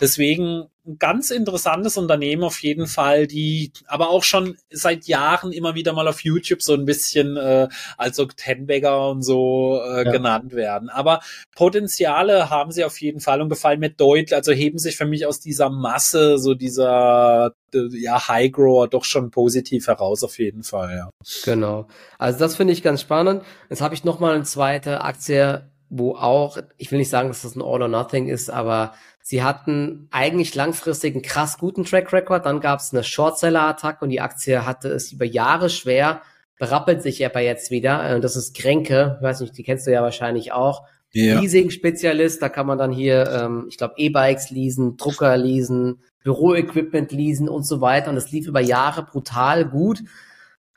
[0.00, 5.74] Deswegen ein ganz interessantes Unternehmen auf jeden Fall, die aber auch schon seit Jahren immer
[5.74, 10.10] wieder mal auf YouTube so ein bisschen äh, als so Tenbagger und so äh, ja.
[10.10, 10.88] genannt werden.
[10.88, 11.20] Aber
[11.54, 15.24] Potenziale haben sie auf jeden Fall und gefallen mir deutlich, also heben sich für mich
[15.24, 20.96] aus dieser Masse, so dieser ja, High Grower doch schon positiv heraus auf jeden Fall,
[20.96, 21.10] ja.
[21.44, 21.86] Genau.
[22.18, 23.44] Also das finde ich ganz spannend.
[23.70, 27.42] Jetzt habe ich noch mal eine zweite Aktie, wo auch, ich will nicht sagen, dass
[27.42, 32.12] das ein All or Nothing ist, aber Sie hatten eigentlich langfristig einen krass guten Track
[32.12, 36.22] Record, dann gab es eine Shortseller-Attacke und die Aktie hatte es über Jahre schwer,
[36.58, 38.08] berappelt sich aber jetzt wieder.
[38.08, 40.86] Äh, das ist Kränke, ich weiß nicht, die kennst du ja wahrscheinlich auch.
[41.12, 41.38] Ja.
[41.40, 47.48] Leasing-Spezialist, da kann man dann hier, ähm, ich glaube, E-Bikes leasen, Drucker leasen, Büroequipment leasen
[47.48, 48.08] und so weiter.
[48.08, 50.02] Und das lief über Jahre brutal gut.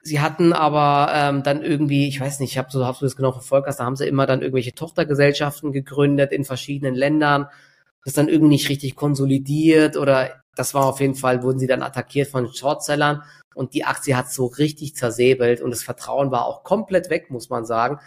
[0.01, 3.15] Sie hatten aber ähm, dann irgendwie, ich weiß nicht, ich habe so, hab du das
[3.15, 7.47] genau verfolgt hast, da haben sie immer dann irgendwelche Tochtergesellschaften gegründet in verschiedenen Ländern
[8.05, 11.81] das dann irgendwie nicht richtig konsolidiert oder das war auf jeden Fall, wurden sie dann
[11.81, 13.23] attackiert von Shortsellern
[13.55, 17.49] und die Aktie hat so richtig zersäbelt und das Vertrauen war auch komplett weg, muss
[17.49, 17.99] man sagen.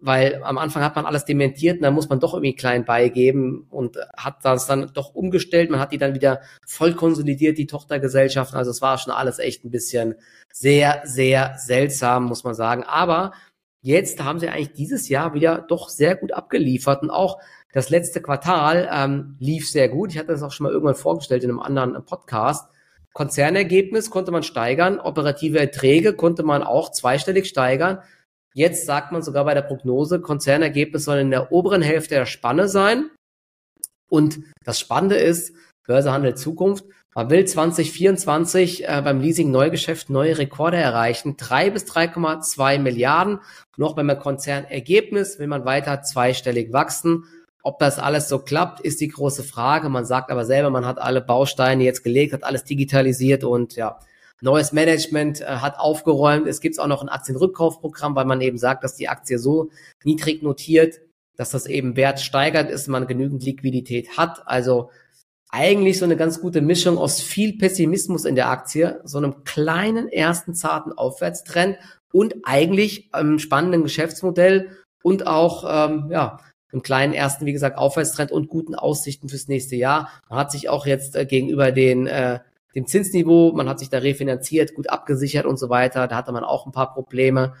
[0.00, 3.66] Weil am Anfang hat man alles dementiert und dann muss man doch irgendwie klein beigeben
[3.68, 5.70] und hat das dann doch umgestellt.
[5.70, 8.56] Man hat die dann wieder voll konsolidiert, die Tochtergesellschaften.
[8.56, 10.14] Also es war schon alles echt ein bisschen
[10.52, 12.84] sehr, sehr seltsam, muss man sagen.
[12.84, 13.32] Aber
[13.80, 17.40] jetzt haben sie eigentlich dieses Jahr wieder doch sehr gut abgeliefert und auch
[17.72, 20.10] das letzte Quartal ähm, lief sehr gut.
[20.10, 22.68] Ich hatte das auch schon mal irgendwann vorgestellt in einem anderen äh, Podcast.
[23.12, 28.00] Konzernergebnis konnte man steigern, operative Erträge konnte man auch zweistellig steigern.
[28.54, 32.68] Jetzt sagt man sogar bei der Prognose, Konzernergebnis soll in der oberen Hälfte der Spanne
[32.68, 33.10] sein.
[34.08, 35.52] Und das Spannende ist,
[35.86, 41.36] Börsehandel Zukunft, man will 2024 äh, beim Leasing-Neugeschäft neue Rekorde erreichen.
[41.36, 43.40] 3 bis 3,2 Milliarden.
[43.76, 47.24] Noch beim Konzernergebnis will man weiter zweistellig wachsen.
[47.68, 49.90] Ob das alles so klappt, ist die große Frage.
[49.90, 53.98] Man sagt aber selber, man hat alle Bausteine jetzt gelegt, hat alles digitalisiert und ja,
[54.40, 56.46] Neues Management äh, hat aufgeräumt.
[56.46, 59.68] Es gibt auch noch ein Aktienrückkaufprogramm, weil man eben sagt, dass die Aktie so
[60.02, 61.02] niedrig notiert,
[61.36, 64.44] dass das eben Wert steigert ist, man genügend Liquidität hat.
[64.46, 64.88] Also
[65.50, 70.08] eigentlich so eine ganz gute Mischung aus viel Pessimismus in der Aktie, so einem kleinen
[70.08, 71.76] ersten zarten Aufwärtstrend
[72.14, 74.70] und eigentlich einem spannenden Geschäftsmodell
[75.02, 76.38] und auch ähm, ja
[76.72, 80.10] einem kleinen ersten, wie gesagt, Aufwärtstrend und guten Aussichten fürs nächste Jahr.
[80.28, 82.40] Man hat sich auch jetzt äh, gegenüber den äh,
[82.74, 86.06] dem Zinsniveau, man hat sich da refinanziert, gut abgesichert und so weiter.
[86.06, 87.54] Da hatte man auch ein paar Probleme.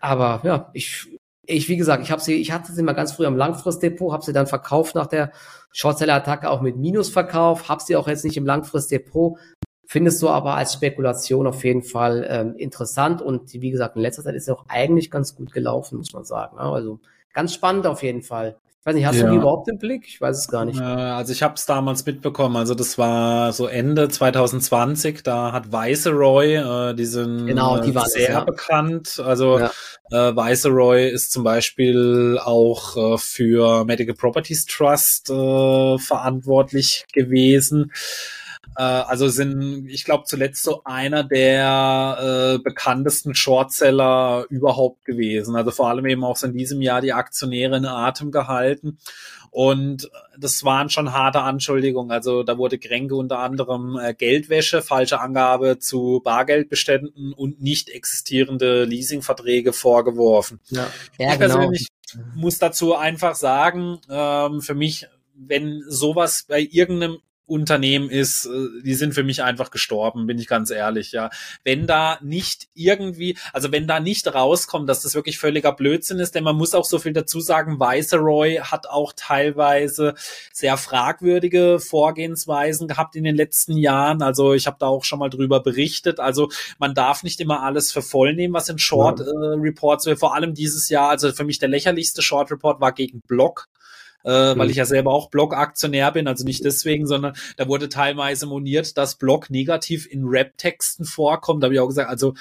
[0.00, 1.08] Aber ja, ich
[1.50, 4.24] ich, wie gesagt, ich habe sie, ich hatte sie mal ganz früh am Langfristdepot, habe
[4.24, 5.32] sie dann verkauft nach der
[5.72, 9.38] Shortseller-Attacke auch mit Minusverkauf, habe sie auch jetzt nicht im Langfristdepot.
[9.86, 14.22] Findest du aber als Spekulation auf jeden Fall ähm, interessant und wie gesagt, in letzter
[14.22, 16.58] Zeit ist sie auch eigentlich ganz gut gelaufen, muss man sagen.
[16.58, 17.00] Also
[17.32, 18.56] ganz spannend auf jeden Fall.
[18.80, 19.26] Ich weiß nicht, hast ja.
[19.26, 20.06] du die überhaupt im Blick?
[20.06, 20.80] Ich weiß es gar nicht.
[20.80, 22.56] Also ich habe es damals mitbekommen.
[22.56, 25.22] Also das war so Ende 2020.
[25.22, 28.44] Da hat Viceroy, äh, die sind genau, die waren sehr es, ja.
[28.44, 29.22] bekannt.
[29.22, 29.70] Also ja.
[30.10, 37.92] äh, Viceroy ist zum Beispiel auch äh, für Medical Properties Trust äh, verantwortlich gewesen.
[38.76, 45.56] Äh, also sind, ich glaube, zuletzt so einer der äh, bekanntesten Shortseller überhaupt gewesen.
[45.56, 48.98] Also vor allem eben auch so in diesem Jahr die Aktionäre in Atem gehalten.
[49.50, 52.12] Und das waren schon harte Anschuldigungen.
[52.12, 58.84] Also da wurde Kränke unter anderem äh, Geldwäsche, falsche Angabe zu Bargeldbeständen und nicht existierende
[58.84, 60.60] Leasingverträge vorgeworfen.
[60.68, 60.86] Ja,
[61.18, 61.54] ja ich genau.
[61.56, 61.88] persönlich
[62.34, 65.08] muss dazu einfach sagen, ähm, für mich
[65.40, 67.18] wenn sowas bei irgendeinem
[67.50, 71.30] Unternehmen ist, äh, die sind für mich einfach gestorben, bin ich ganz ehrlich, ja.
[71.64, 76.34] Wenn da nicht irgendwie, also wenn da nicht rauskommt, dass das wirklich völliger Blödsinn ist,
[76.34, 80.14] denn man muss auch so viel dazu sagen, Viceroy hat auch teilweise
[80.52, 84.22] sehr fragwürdige Vorgehensweisen gehabt in den letzten Jahren.
[84.22, 86.20] Also ich habe da auch schon mal drüber berichtet.
[86.20, 90.34] Also man darf nicht immer alles für voll nehmen, was in Short äh, Reports, vor
[90.34, 93.68] allem dieses Jahr, also für mich der lächerlichste Short Report war gegen Block
[94.24, 94.58] äh, mhm.
[94.58, 98.96] weil ich ja selber auch Blog-Aktionär bin, also nicht deswegen, sondern da wurde teilweise moniert,
[98.96, 101.62] dass Blog negativ in Rap-Texten vorkommt.
[101.62, 102.34] Da habe ich auch gesagt, also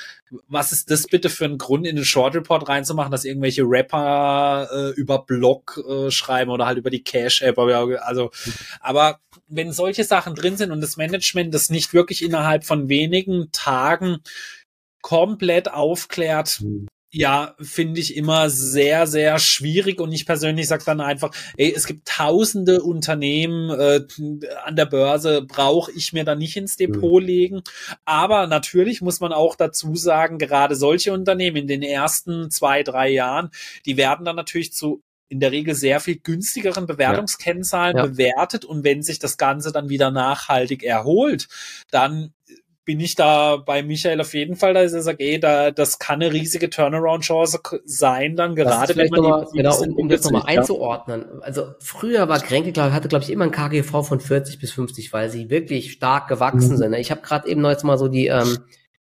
[0.48, 4.70] was ist das bitte für ein Grund, in den Short Report reinzumachen, dass irgendwelche Rapper
[4.72, 7.58] äh, über Blog äh, schreiben oder halt über die Cash-App.
[7.58, 8.32] Also,
[8.80, 13.50] aber wenn solche Sachen drin sind und das Management das nicht wirklich innerhalb von wenigen
[13.52, 14.18] Tagen
[15.02, 21.02] komplett aufklärt, mhm ja, finde ich immer sehr, sehr schwierig und ich persönlich sage dann
[21.02, 24.02] einfach, ey, es gibt tausende Unternehmen äh,
[24.64, 27.28] an der Börse, brauche ich mir da nicht ins Depot mhm.
[27.28, 27.62] legen.
[28.06, 33.10] Aber natürlich muss man auch dazu sagen, gerade solche Unternehmen in den ersten zwei, drei
[33.10, 33.50] Jahren,
[33.86, 38.04] die werden dann natürlich zu in der Regel sehr viel günstigeren Bewertungskennzahlen ja.
[38.04, 38.10] Ja.
[38.10, 41.48] bewertet und wenn sich das Ganze dann wieder nachhaltig erholt,
[41.92, 42.34] dann
[42.90, 46.24] bin ich da bei Michael auf jeden Fall, dass er sagt, ey, da, das kann
[46.24, 51.40] eine riesige Turnaround-Chance sein, dann gerade wenn man mal, genau, um, um das nochmal einzuordnen.
[51.44, 55.14] Also früher war Kränke, glaube hatte, glaube ich, immer ein KGV von 40 bis 50,
[55.14, 56.78] weil sie wirklich stark gewachsen mhm.
[56.78, 56.94] sind.
[56.96, 58.58] Ich habe gerade eben noch jetzt mal so die ähm,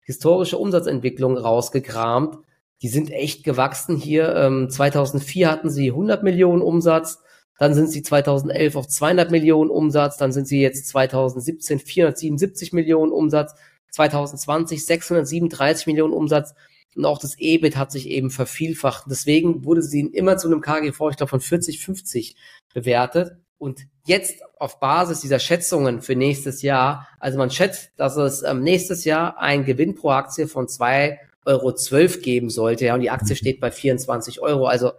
[0.02, 2.38] historische Umsatzentwicklung rausgekramt.
[2.82, 4.36] Die sind echt gewachsen hier.
[4.36, 7.20] Ähm, 2004 hatten sie 100 Millionen Umsatz.
[7.58, 10.18] Dann sind sie 2011 auf 200 Millionen Umsatz.
[10.18, 13.54] Dann sind sie jetzt 2017 477 Millionen Umsatz.
[13.92, 16.54] 2020 637 Millionen Umsatz
[16.96, 19.06] und auch das EBIT hat sich eben vervielfacht.
[19.10, 22.36] Deswegen wurde sie immer zu einem KGV, ich glaube, von 40, 50
[22.74, 23.38] bewertet.
[23.58, 28.64] Und jetzt auf Basis dieser Schätzungen für nächstes Jahr, also man schätzt, dass es ähm,
[28.64, 32.86] nächstes Jahr ein Gewinn pro Aktie von 2,12 Euro geben sollte.
[32.86, 34.66] Ja, und die Aktie steht bei 24 Euro.
[34.66, 34.94] Also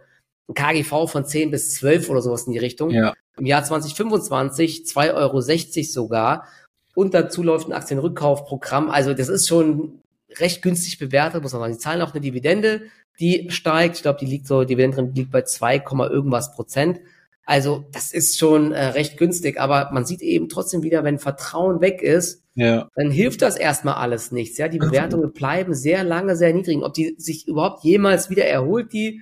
[0.47, 2.91] ein KGV von 10 bis 12 oder sowas in die Richtung.
[2.91, 3.13] Ja.
[3.37, 5.41] Im Jahr 2025 2,60 Euro
[5.83, 6.47] sogar.
[6.93, 8.89] Und dazu läuft ein Aktienrückkaufprogramm.
[8.89, 10.01] Also das ist schon
[10.39, 11.73] recht günstig bewertet, muss man sagen.
[11.73, 12.83] Die zahlen auch eine Dividende,
[13.19, 13.97] die steigt.
[13.97, 16.99] Ich glaube, die liegt so, die Dividende liegt bei 2, irgendwas Prozent.
[17.45, 21.81] Also das ist schon äh, recht günstig, aber man sieht eben trotzdem wieder, wenn Vertrauen
[21.81, 22.87] weg ist, ja.
[22.95, 24.57] dann hilft das erstmal alles nichts.
[24.57, 26.77] Ja, die Bewertungen bleiben sehr lange sehr niedrig.
[26.83, 29.21] Ob die sich überhaupt jemals wieder erholt, die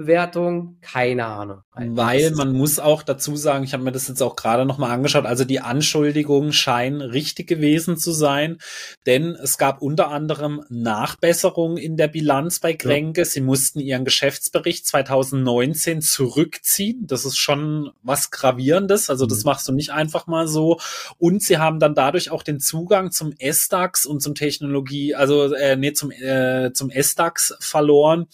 [0.00, 1.58] Bewertung, keine Ahnung.
[1.74, 5.26] Weil man muss auch dazu sagen, ich habe mir das jetzt auch gerade nochmal angeschaut,
[5.26, 8.58] also die Anschuldigungen scheinen richtig gewesen zu sein,
[9.04, 13.20] denn es gab unter anderem Nachbesserungen in der Bilanz bei Kränke.
[13.20, 13.24] Ja.
[13.26, 17.06] Sie mussten ihren Geschäftsbericht 2019 zurückziehen.
[17.06, 19.50] Das ist schon was Gravierendes, also das mhm.
[19.50, 20.78] machst du nicht einfach mal so.
[21.18, 25.76] Und sie haben dann dadurch auch den Zugang zum S-DAX und zum Technologie, also äh,
[25.76, 28.28] nee, zum, äh, zum S-DAX verloren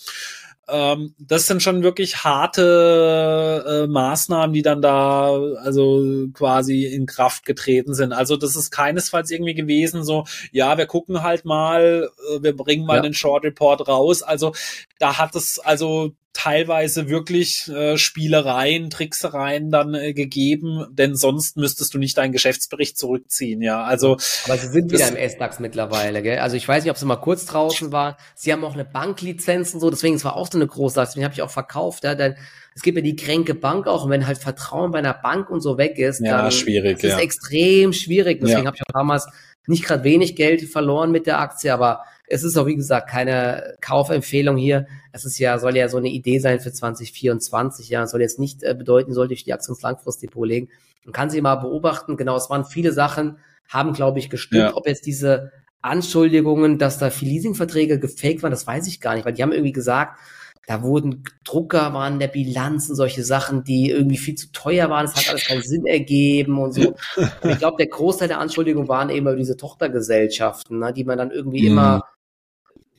[0.69, 5.31] ähm, das sind schon wirklich harte äh, Maßnahmen, die dann da
[5.63, 8.13] also quasi in Kraft getreten sind.
[8.13, 12.85] Also das ist keinesfalls irgendwie gewesen so, ja, wir gucken halt mal, äh, wir bringen
[12.85, 13.03] mal ja.
[13.03, 14.23] einen Short Report raus.
[14.23, 14.55] Also
[14.99, 21.95] da hat es also teilweise wirklich äh, Spielereien, Tricksereien dann äh, gegeben, denn sonst müsstest
[21.95, 23.83] du nicht deinen Geschäftsbericht zurückziehen, ja.
[23.83, 26.41] Also aber sie sind wieder im S-DAX mittlerweile, gell?
[26.41, 28.17] Also ich weiß nicht, ob sie mal kurz draußen waren.
[28.35, 31.25] Sie haben auch eine Banklizenz und so, deswegen es war auch so eine große, deswegen
[31.25, 32.37] habe ich auch verkauft, ja, denn
[32.75, 35.63] es gibt ja die kränke Bank auch und wenn halt Vertrauen bei einer Bank und
[35.63, 37.19] so weg ist, ja, dann schwierig, ist ja.
[37.19, 38.41] extrem schwierig.
[38.43, 38.67] Deswegen ja.
[38.67, 39.27] habe ich auch damals
[39.67, 43.77] nicht gerade wenig Geld verloren mit der Aktie, aber es ist auch, wie gesagt, keine
[43.81, 44.87] Kaufempfehlung hier.
[45.13, 47.89] Es ist ja, soll ja so eine Idee sein für 2024.
[47.89, 50.69] Ja, soll jetzt nicht äh, bedeuten, sollte ich die Aktie ins Langfristdepot legen.
[51.05, 52.17] Man kann sie mal beobachten.
[52.17, 54.63] Genau, es waren viele Sachen, haben, glaube ich, gestimmt.
[54.63, 54.77] Ja.
[54.77, 55.53] Ob jetzt diese
[55.83, 59.53] Anschuldigungen, dass da viel Leasingverträge gefaked waren, das weiß ich gar nicht, weil die haben
[59.53, 60.19] irgendwie gesagt,
[60.67, 65.05] da wurden Drucker waren der Bilanz und solche Sachen, die irgendwie viel zu teuer waren.
[65.05, 66.97] Es hat alles keinen Sinn ergeben und so.
[67.43, 71.19] Und ich glaube, der Großteil der Anschuldigungen waren eben über diese Tochtergesellschaften, ne, die man
[71.19, 71.73] dann irgendwie mhm.
[71.73, 72.05] immer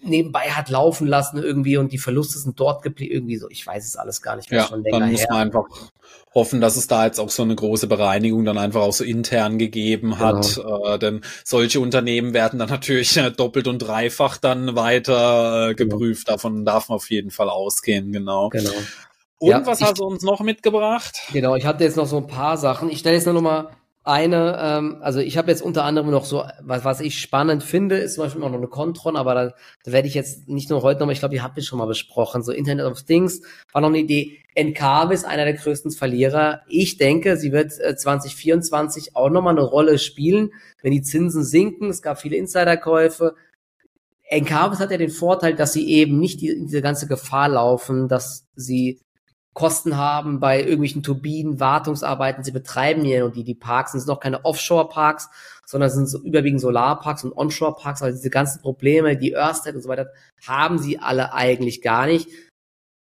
[0.08, 3.50] nebenbei hat laufen lassen irgendwie und die Verluste sind dort geblieben, irgendwie so.
[3.50, 4.62] Ich weiß es alles gar nicht mehr.
[4.62, 5.28] Ja, schon länger dann muss her.
[5.30, 5.66] man einfach
[6.34, 9.58] hoffen, dass es da jetzt auch so eine große Bereinigung dann einfach auch so intern
[9.58, 10.56] gegeben hat.
[10.56, 10.94] Genau.
[10.94, 15.98] Äh, denn solche Unternehmen werden dann natürlich äh, doppelt und dreifach dann weiter äh, genau.
[15.98, 16.28] geprüft.
[16.28, 16.36] Genau.
[16.36, 18.50] Davon darf man auf jeden Fall ausgehen, genau.
[18.50, 18.72] Genau.
[19.40, 21.22] Und ja, was ich, hast du uns noch mitgebracht?
[21.32, 22.90] Genau, ich hatte jetzt noch so ein paar Sachen.
[22.90, 23.70] Ich stelle jetzt nur noch mal
[24.08, 27.98] eine, ähm, also ich habe jetzt unter anderem noch so, was, was ich spannend finde,
[27.98, 29.54] ist zum Beispiel auch noch eine Contron, aber da,
[29.84, 31.86] da werde ich jetzt nicht nur heute noch, ich glaube, die habt ihr schon mal
[31.86, 33.42] besprochen, so Internet of Things,
[33.74, 34.40] war noch eine Idee.
[34.56, 36.62] Encarve ist einer der größten Verlierer.
[36.68, 40.52] Ich denke, sie wird äh, 2024 auch nochmal eine Rolle spielen,
[40.82, 41.90] wenn die Zinsen sinken.
[41.90, 43.36] Es gab viele Insiderkäufe.
[44.30, 48.48] Encarvis hat ja den Vorteil, dass sie eben nicht die, diese ganze Gefahr laufen, dass
[48.56, 49.00] sie
[49.58, 52.44] Kosten haben bei irgendwelchen Turbinen, Wartungsarbeiten.
[52.44, 55.32] Sie betreiben ja und die, die Parks sind noch keine Offshore-Parks,
[55.66, 58.04] sondern sind so überwiegend Solarparks und Onshore-Parks.
[58.04, 60.12] Also diese ganzen Probleme, die Ørsted und so weiter,
[60.46, 62.30] haben sie alle eigentlich gar nicht.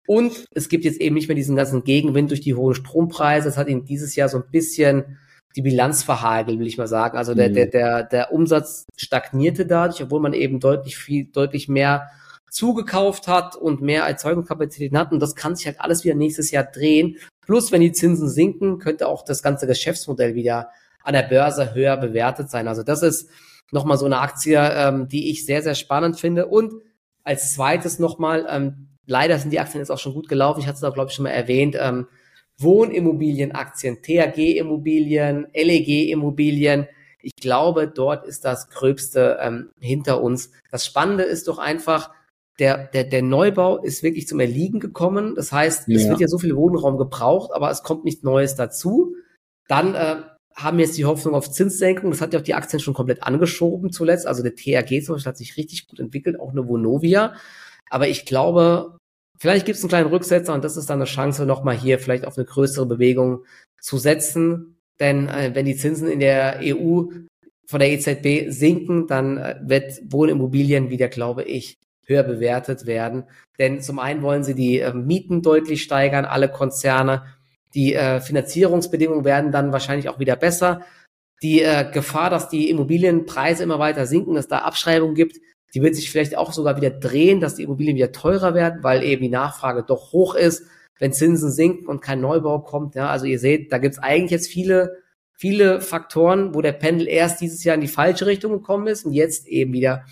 [0.07, 3.47] Und es gibt jetzt eben nicht mehr diesen ganzen Gegenwind durch die hohen Strompreise.
[3.47, 5.19] Das hat ihnen dieses Jahr so ein bisschen
[5.55, 7.19] die Bilanz verhagelt, will ich mal sagen.
[7.19, 7.55] Also der, mhm.
[7.55, 12.09] der, der, der Umsatz stagnierte dadurch, obwohl man eben deutlich viel, deutlich mehr
[12.51, 15.13] zugekauft hat und mehr Erzeugungskapazitäten hat.
[15.13, 17.17] Und das kann sich halt alles wieder nächstes Jahr drehen.
[17.41, 20.71] Plus, wenn die Zinsen sinken, könnte auch das ganze Geschäftsmodell wieder
[21.03, 22.69] an der Börse höher bewertet sein.
[22.69, 23.31] Also das ist
[23.71, 26.47] nochmal so eine Aktie, ähm, die ich sehr, sehr spannend finde.
[26.47, 26.75] Und
[27.25, 30.61] als zweites nochmal, ähm, leider sind die Aktien jetzt auch schon gut gelaufen.
[30.61, 31.77] Ich hatte es auch, glaube ich, schon mal erwähnt.
[31.79, 32.07] Ähm,
[32.59, 36.89] Wohnimmobilienaktien, THG-Immobilien, LEG-Immobilien.
[37.21, 40.51] Ich glaube, dort ist das Gröbste ähm, hinter uns.
[40.71, 42.11] Das Spannende ist doch einfach,
[42.59, 45.35] der, der, der Neubau ist wirklich zum Erliegen gekommen.
[45.35, 45.97] Das heißt, ja.
[45.97, 49.15] es wird ja so viel Wohnraum gebraucht, aber es kommt nichts Neues dazu.
[49.69, 50.17] Dann äh,
[50.57, 52.11] haben wir jetzt die Hoffnung auf Zinssenkung.
[52.11, 54.27] Das hat ja auch die Aktien schon komplett angeschoben zuletzt.
[54.27, 57.35] Also der THG zum Beispiel hat sich richtig gut entwickelt, auch eine Vonovia.
[57.91, 58.99] Aber ich glaube,
[59.39, 62.27] vielleicht gibt es einen kleinen Rücksetzer und das ist dann eine Chance, nochmal hier vielleicht
[62.27, 63.45] auf eine größere Bewegung
[63.81, 64.79] zu setzen.
[64.99, 67.05] Denn äh, wenn die Zinsen in der EU
[67.67, 71.79] von der EZB sinken, dann äh, wird Wohnimmobilien wieder, glaube ich,
[72.09, 73.25] höher bewertet werden.
[73.59, 77.25] Denn zum einen wollen sie die äh, Mieten deutlich steigern, alle Konzerne.
[77.75, 80.83] Die äh, Finanzierungsbedingungen werden dann wahrscheinlich auch wieder besser.
[81.43, 85.37] Die äh, Gefahr, dass die Immobilienpreise immer weiter sinken, dass da Abschreibungen gibt,
[85.75, 89.03] die wird sich vielleicht auch sogar wieder drehen, dass die Immobilien wieder teurer werden, weil
[89.05, 90.65] eben die Nachfrage doch hoch ist,
[90.99, 92.95] wenn Zinsen sinken und kein Neubau kommt.
[92.95, 94.97] Ja, also ihr seht, da gibt's eigentlich jetzt viele,
[95.35, 99.13] viele Faktoren, wo der Pendel erst dieses Jahr in die falsche Richtung gekommen ist und
[99.13, 100.05] jetzt eben wieder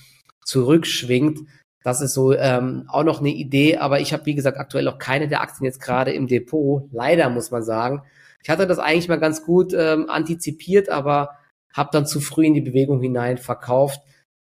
[0.45, 1.41] zurückschwingt.
[1.87, 4.99] Das ist so ähm, auch noch eine Idee, aber ich habe, wie gesagt, aktuell auch
[4.99, 6.83] keine der Aktien jetzt gerade im Depot.
[6.91, 8.03] Leider muss man sagen.
[8.43, 11.37] Ich hatte das eigentlich mal ganz gut ähm, antizipiert, aber
[11.73, 14.01] habe dann zu früh in die Bewegung hinein verkauft.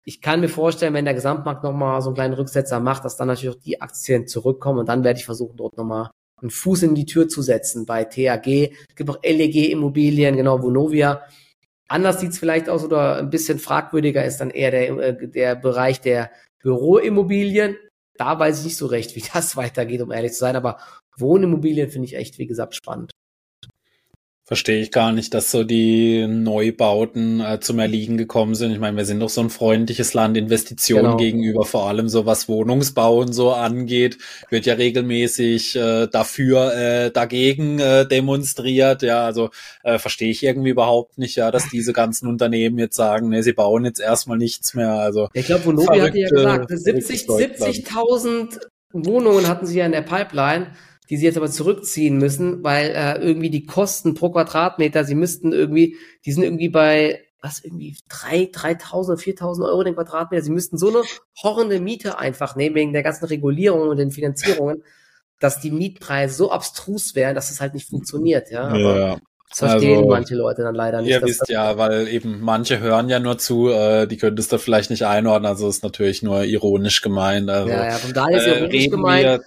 [0.05, 3.27] Ich kann mir vorstellen, wenn der Gesamtmarkt nochmal so einen kleinen Rücksetzer macht, dass dann
[3.27, 6.11] natürlich auch die Aktien zurückkommen und dann werde ich versuchen, dort nochmal
[6.41, 8.47] einen Fuß in die Tür zu setzen bei TAG.
[8.89, 11.23] Es gibt auch LEG Immobilien, genau, Vonovia.
[11.89, 16.01] Anders sieht's vielleicht aus oder ein bisschen fragwürdiger ist dann eher der, äh, der Bereich
[16.01, 16.31] der
[16.67, 17.77] Büroimmobilien,
[18.15, 20.79] da weiß ich nicht so recht, wie das weitergeht, um ehrlich zu sein, aber
[21.17, 23.13] Wohnimmobilien finde ich echt, wie gesagt, spannend.
[24.49, 28.71] Verstehe ich gar nicht, dass so die Neubauten äh, zum Erliegen gekommen sind.
[28.71, 31.17] Ich meine, wir sind doch so ein freundliches Land, Investitionen genau.
[31.17, 34.19] gegenüber, vor allem so was Wohnungsbau und so angeht,
[34.49, 39.03] wird ja regelmäßig äh, dafür, äh, dagegen äh, demonstriert.
[39.03, 39.51] Ja, also
[39.83, 43.53] äh, verstehe ich irgendwie überhaupt nicht, ja, dass diese ganzen Unternehmen jetzt sagen, ne, sie
[43.53, 44.93] bauen jetzt erstmal nichts mehr.
[44.93, 48.61] Also ich glaube, Vonovia hatte ja gesagt, 70, 70.000
[48.93, 50.69] Wohnungen hatten sie ja in der Pipeline,
[51.09, 55.53] die sie jetzt aber zurückziehen müssen, weil äh, irgendwie die Kosten pro Quadratmeter, sie müssten
[55.53, 60.43] irgendwie, die sind irgendwie bei was irgendwie drei, 3.000, 4.000 Euro den Quadratmeter.
[60.43, 61.03] Sie müssten so eine
[61.43, 64.83] horrende Miete einfach nehmen wegen der ganzen Regulierung und den Finanzierungen,
[65.39, 68.51] dass die Mietpreise so abstrus wären, dass es halt nicht funktioniert.
[68.51, 69.17] Ja, aber ja.
[69.51, 71.11] das verstehen also, manche Leute dann leider nicht.
[71.11, 74.91] Ihr wisst ja, weil eben manche hören ja nur zu, äh, die könntest du vielleicht
[74.91, 75.47] nicht einordnen.
[75.47, 77.49] Also ist natürlich nur ironisch gemeint.
[77.49, 79.41] Also, ja, ja, von daher ist äh, ironisch gemeint.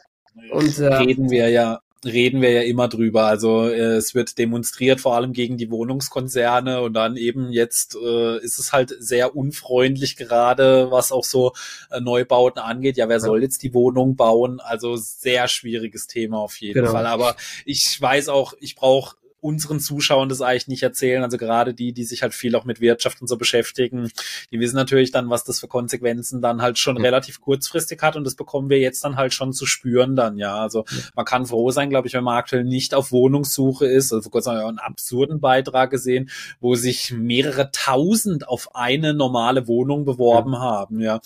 [0.51, 3.25] Und äh, reden wir ja reden wir ja immer drüber.
[3.25, 8.37] Also äh, es wird demonstriert vor allem gegen die Wohnungskonzerne und dann eben jetzt äh,
[8.39, 11.53] ist es halt sehr unfreundlich gerade, was auch so
[11.91, 12.97] äh, Neubauten angeht.
[12.97, 13.21] Ja, wer ja.
[13.21, 14.59] soll jetzt die Wohnung bauen?
[14.59, 16.91] Also sehr schwieriges Thema auf jeden genau.
[16.91, 17.05] Fall.
[17.05, 17.35] Aber
[17.65, 21.23] ich weiß auch, ich brauche unseren Zuschauern das eigentlich nicht erzählen.
[21.23, 24.11] Also gerade die, die sich halt viel auch mit Wirtschaft und so beschäftigen,
[24.51, 27.05] die wissen natürlich dann, was das für Konsequenzen dann halt schon mhm.
[27.05, 30.55] relativ kurzfristig hat und das bekommen wir jetzt dann halt schon zu spüren dann, ja.
[30.55, 30.85] Also
[31.15, 34.11] man kann froh sein, glaube ich, wenn man aktuell nicht auf Wohnungssuche ist.
[34.11, 36.29] Also vor kurzem haben wir einen absurden Beitrag gesehen,
[36.59, 40.59] wo sich mehrere tausend auf eine normale Wohnung beworben ja.
[40.59, 41.19] haben, ja.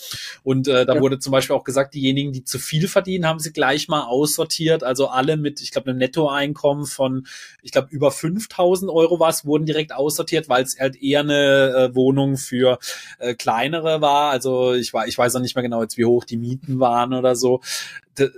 [0.44, 1.02] Und äh, da ja.
[1.02, 4.84] wurde zum Beispiel auch gesagt, diejenigen, die zu viel verdienen, haben sie gleich mal aussortiert.
[4.84, 7.28] Also alle mit, ich glaube, einem Nettoeinkommen von,
[7.62, 11.90] ich glaube, über über 5000 Euro was, wurden direkt aussortiert, weil es halt eher eine
[11.92, 12.80] äh, Wohnung für
[13.20, 14.32] äh, kleinere war.
[14.32, 17.14] Also ich war, ich weiß auch nicht mehr genau jetzt, wie hoch die Mieten waren
[17.14, 17.62] oder so.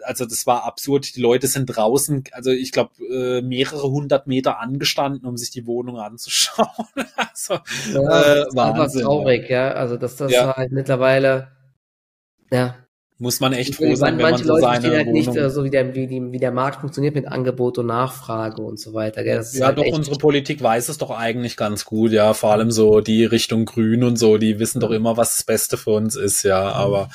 [0.03, 1.15] also das war absurd.
[1.15, 5.65] Die Leute sind draußen, also ich glaube, äh, mehrere hundert Meter angestanden, um sich die
[5.65, 6.85] Wohnung anzuschauen.
[7.15, 7.55] also,
[7.91, 9.71] ja, äh, ist traurig, ja.
[9.71, 10.55] Also dass das ja.
[10.55, 11.47] halt mittlerweile,
[12.51, 12.84] ja,
[13.17, 15.69] muss man echt froh sein, wenn man so Leute seine halt nicht äh, so wie
[15.69, 19.23] der, wie, die, wie der Markt funktioniert mit Angebot und Nachfrage und so weiter.
[19.23, 19.41] Gell?
[19.53, 22.33] ja, halt doch, unsere Politik weiß es doch eigentlich ganz gut, ja.
[22.33, 25.77] Vor allem so die Richtung Grün und so, die wissen doch immer, was das Beste
[25.77, 26.59] für uns ist, ja.
[26.73, 27.07] Aber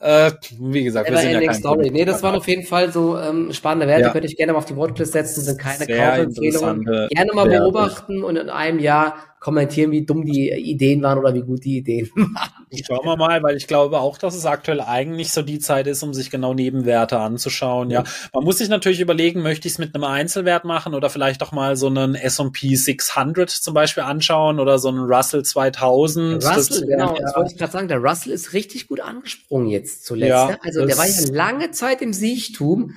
[0.00, 1.90] äh, wie gesagt, wir sind ja kein Story.
[1.92, 4.02] Nee, das waren auf jeden Fall so ähm, spannende Werte.
[4.02, 4.10] Ja.
[4.10, 6.84] Könnte ich gerne mal auf die Wortlist setzen, sind keine Kaufempfehlungen.
[6.84, 9.14] Gerne mal beobachten und in einem Jahr
[9.46, 12.50] kommentieren, wie dumm die Ideen waren oder wie gut die Ideen waren.
[12.84, 16.02] Schauen wir mal, weil ich glaube auch, dass es aktuell eigentlich so die Zeit ist,
[16.02, 17.90] um sich genau Nebenwerte anzuschauen.
[17.90, 21.44] Ja, man muss sich natürlich überlegen, möchte ich es mit einem Einzelwert machen oder vielleicht
[21.44, 26.42] auch mal so einen S&P 600 zum Beispiel anschauen oder so einen Russell 2000.
[26.42, 27.22] Der Russell, das, genau, ja.
[27.22, 27.86] das wollte ich gerade sagen.
[27.86, 30.28] Der Russell ist richtig gut angesprungen jetzt zuletzt.
[30.28, 30.58] Ja, ne?
[30.62, 32.94] Also der war ja lange Zeit im Siechtum.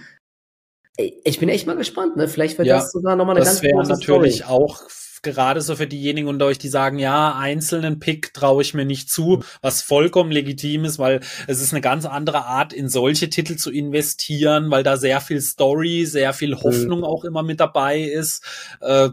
[0.98, 2.28] Ich bin echt mal gespannt, ne?
[2.28, 4.82] Vielleicht wird ja, das sogar nochmal eine ganz große Das wäre natürlich auch
[5.24, 9.10] gerade so für diejenigen unter euch, die sagen, ja, einzelnen Pick traue ich mir nicht
[9.10, 13.56] zu, was vollkommen legitim ist, weil es ist eine ganz andere Art, in solche Titel
[13.56, 16.62] zu investieren, weil da sehr viel Story, sehr viel mhm.
[16.62, 18.44] Hoffnung auch immer mit dabei ist.
[18.82, 19.10] Äh,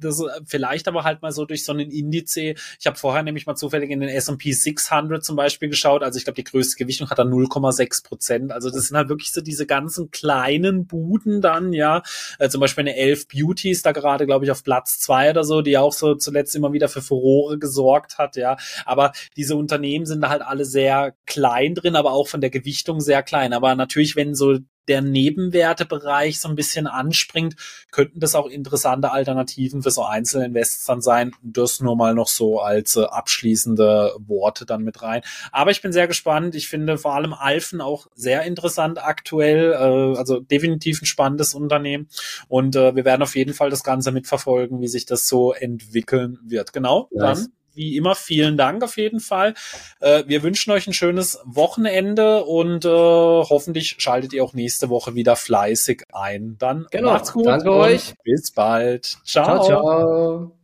[0.00, 2.36] das vielleicht aber halt mal so durch so einen Indiz.
[2.36, 6.02] Ich habe vorher nämlich mal zufällig in den S&P 600 zum Beispiel geschaut.
[6.02, 8.52] Also ich glaube, die größte Gewichtung hat da 0,6 Prozent.
[8.52, 12.02] Also das sind halt wirklich so diese ganzen kleinen Buden dann, ja.
[12.38, 15.62] Äh, zum Beispiel eine Elf Beauties da gerade, glaube ich, auf Platz 2 oder so,
[15.62, 18.56] die auch so zuletzt immer wieder für Furore gesorgt hat, ja.
[18.84, 23.00] Aber diese Unternehmen sind da halt alle sehr klein drin, aber auch von der Gewichtung
[23.00, 23.52] sehr klein.
[23.52, 24.58] Aber natürlich, wenn so
[24.88, 27.56] der Nebenwertebereich so ein bisschen anspringt,
[27.90, 31.32] könnten das auch interessante Alternativen für so Einzelinvests dann sein.
[31.42, 35.22] Das nur mal noch so als äh, abschließende Worte dann mit rein.
[35.52, 36.54] Aber ich bin sehr gespannt.
[36.54, 39.72] Ich finde vor allem Alphen auch sehr interessant aktuell.
[39.72, 42.08] Äh, also definitiv ein spannendes Unternehmen.
[42.48, 46.38] Und äh, wir werden auf jeden Fall das Ganze mitverfolgen, wie sich das so entwickeln
[46.44, 46.72] wird.
[46.72, 47.44] Genau, nice.
[47.44, 49.54] dann wie immer vielen Dank auf jeden Fall.
[50.00, 55.14] Äh, wir wünschen euch ein schönes Wochenende und äh, hoffentlich schaltet ihr auch nächste Woche
[55.14, 56.56] wieder fleißig ein.
[56.58, 57.12] Dann genau.
[57.12, 57.46] macht's gut.
[57.46, 58.14] Danke euch.
[58.24, 59.18] Bis bald.
[59.24, 59.64] ciao.
[59.64, 60.57] ciao, ciao.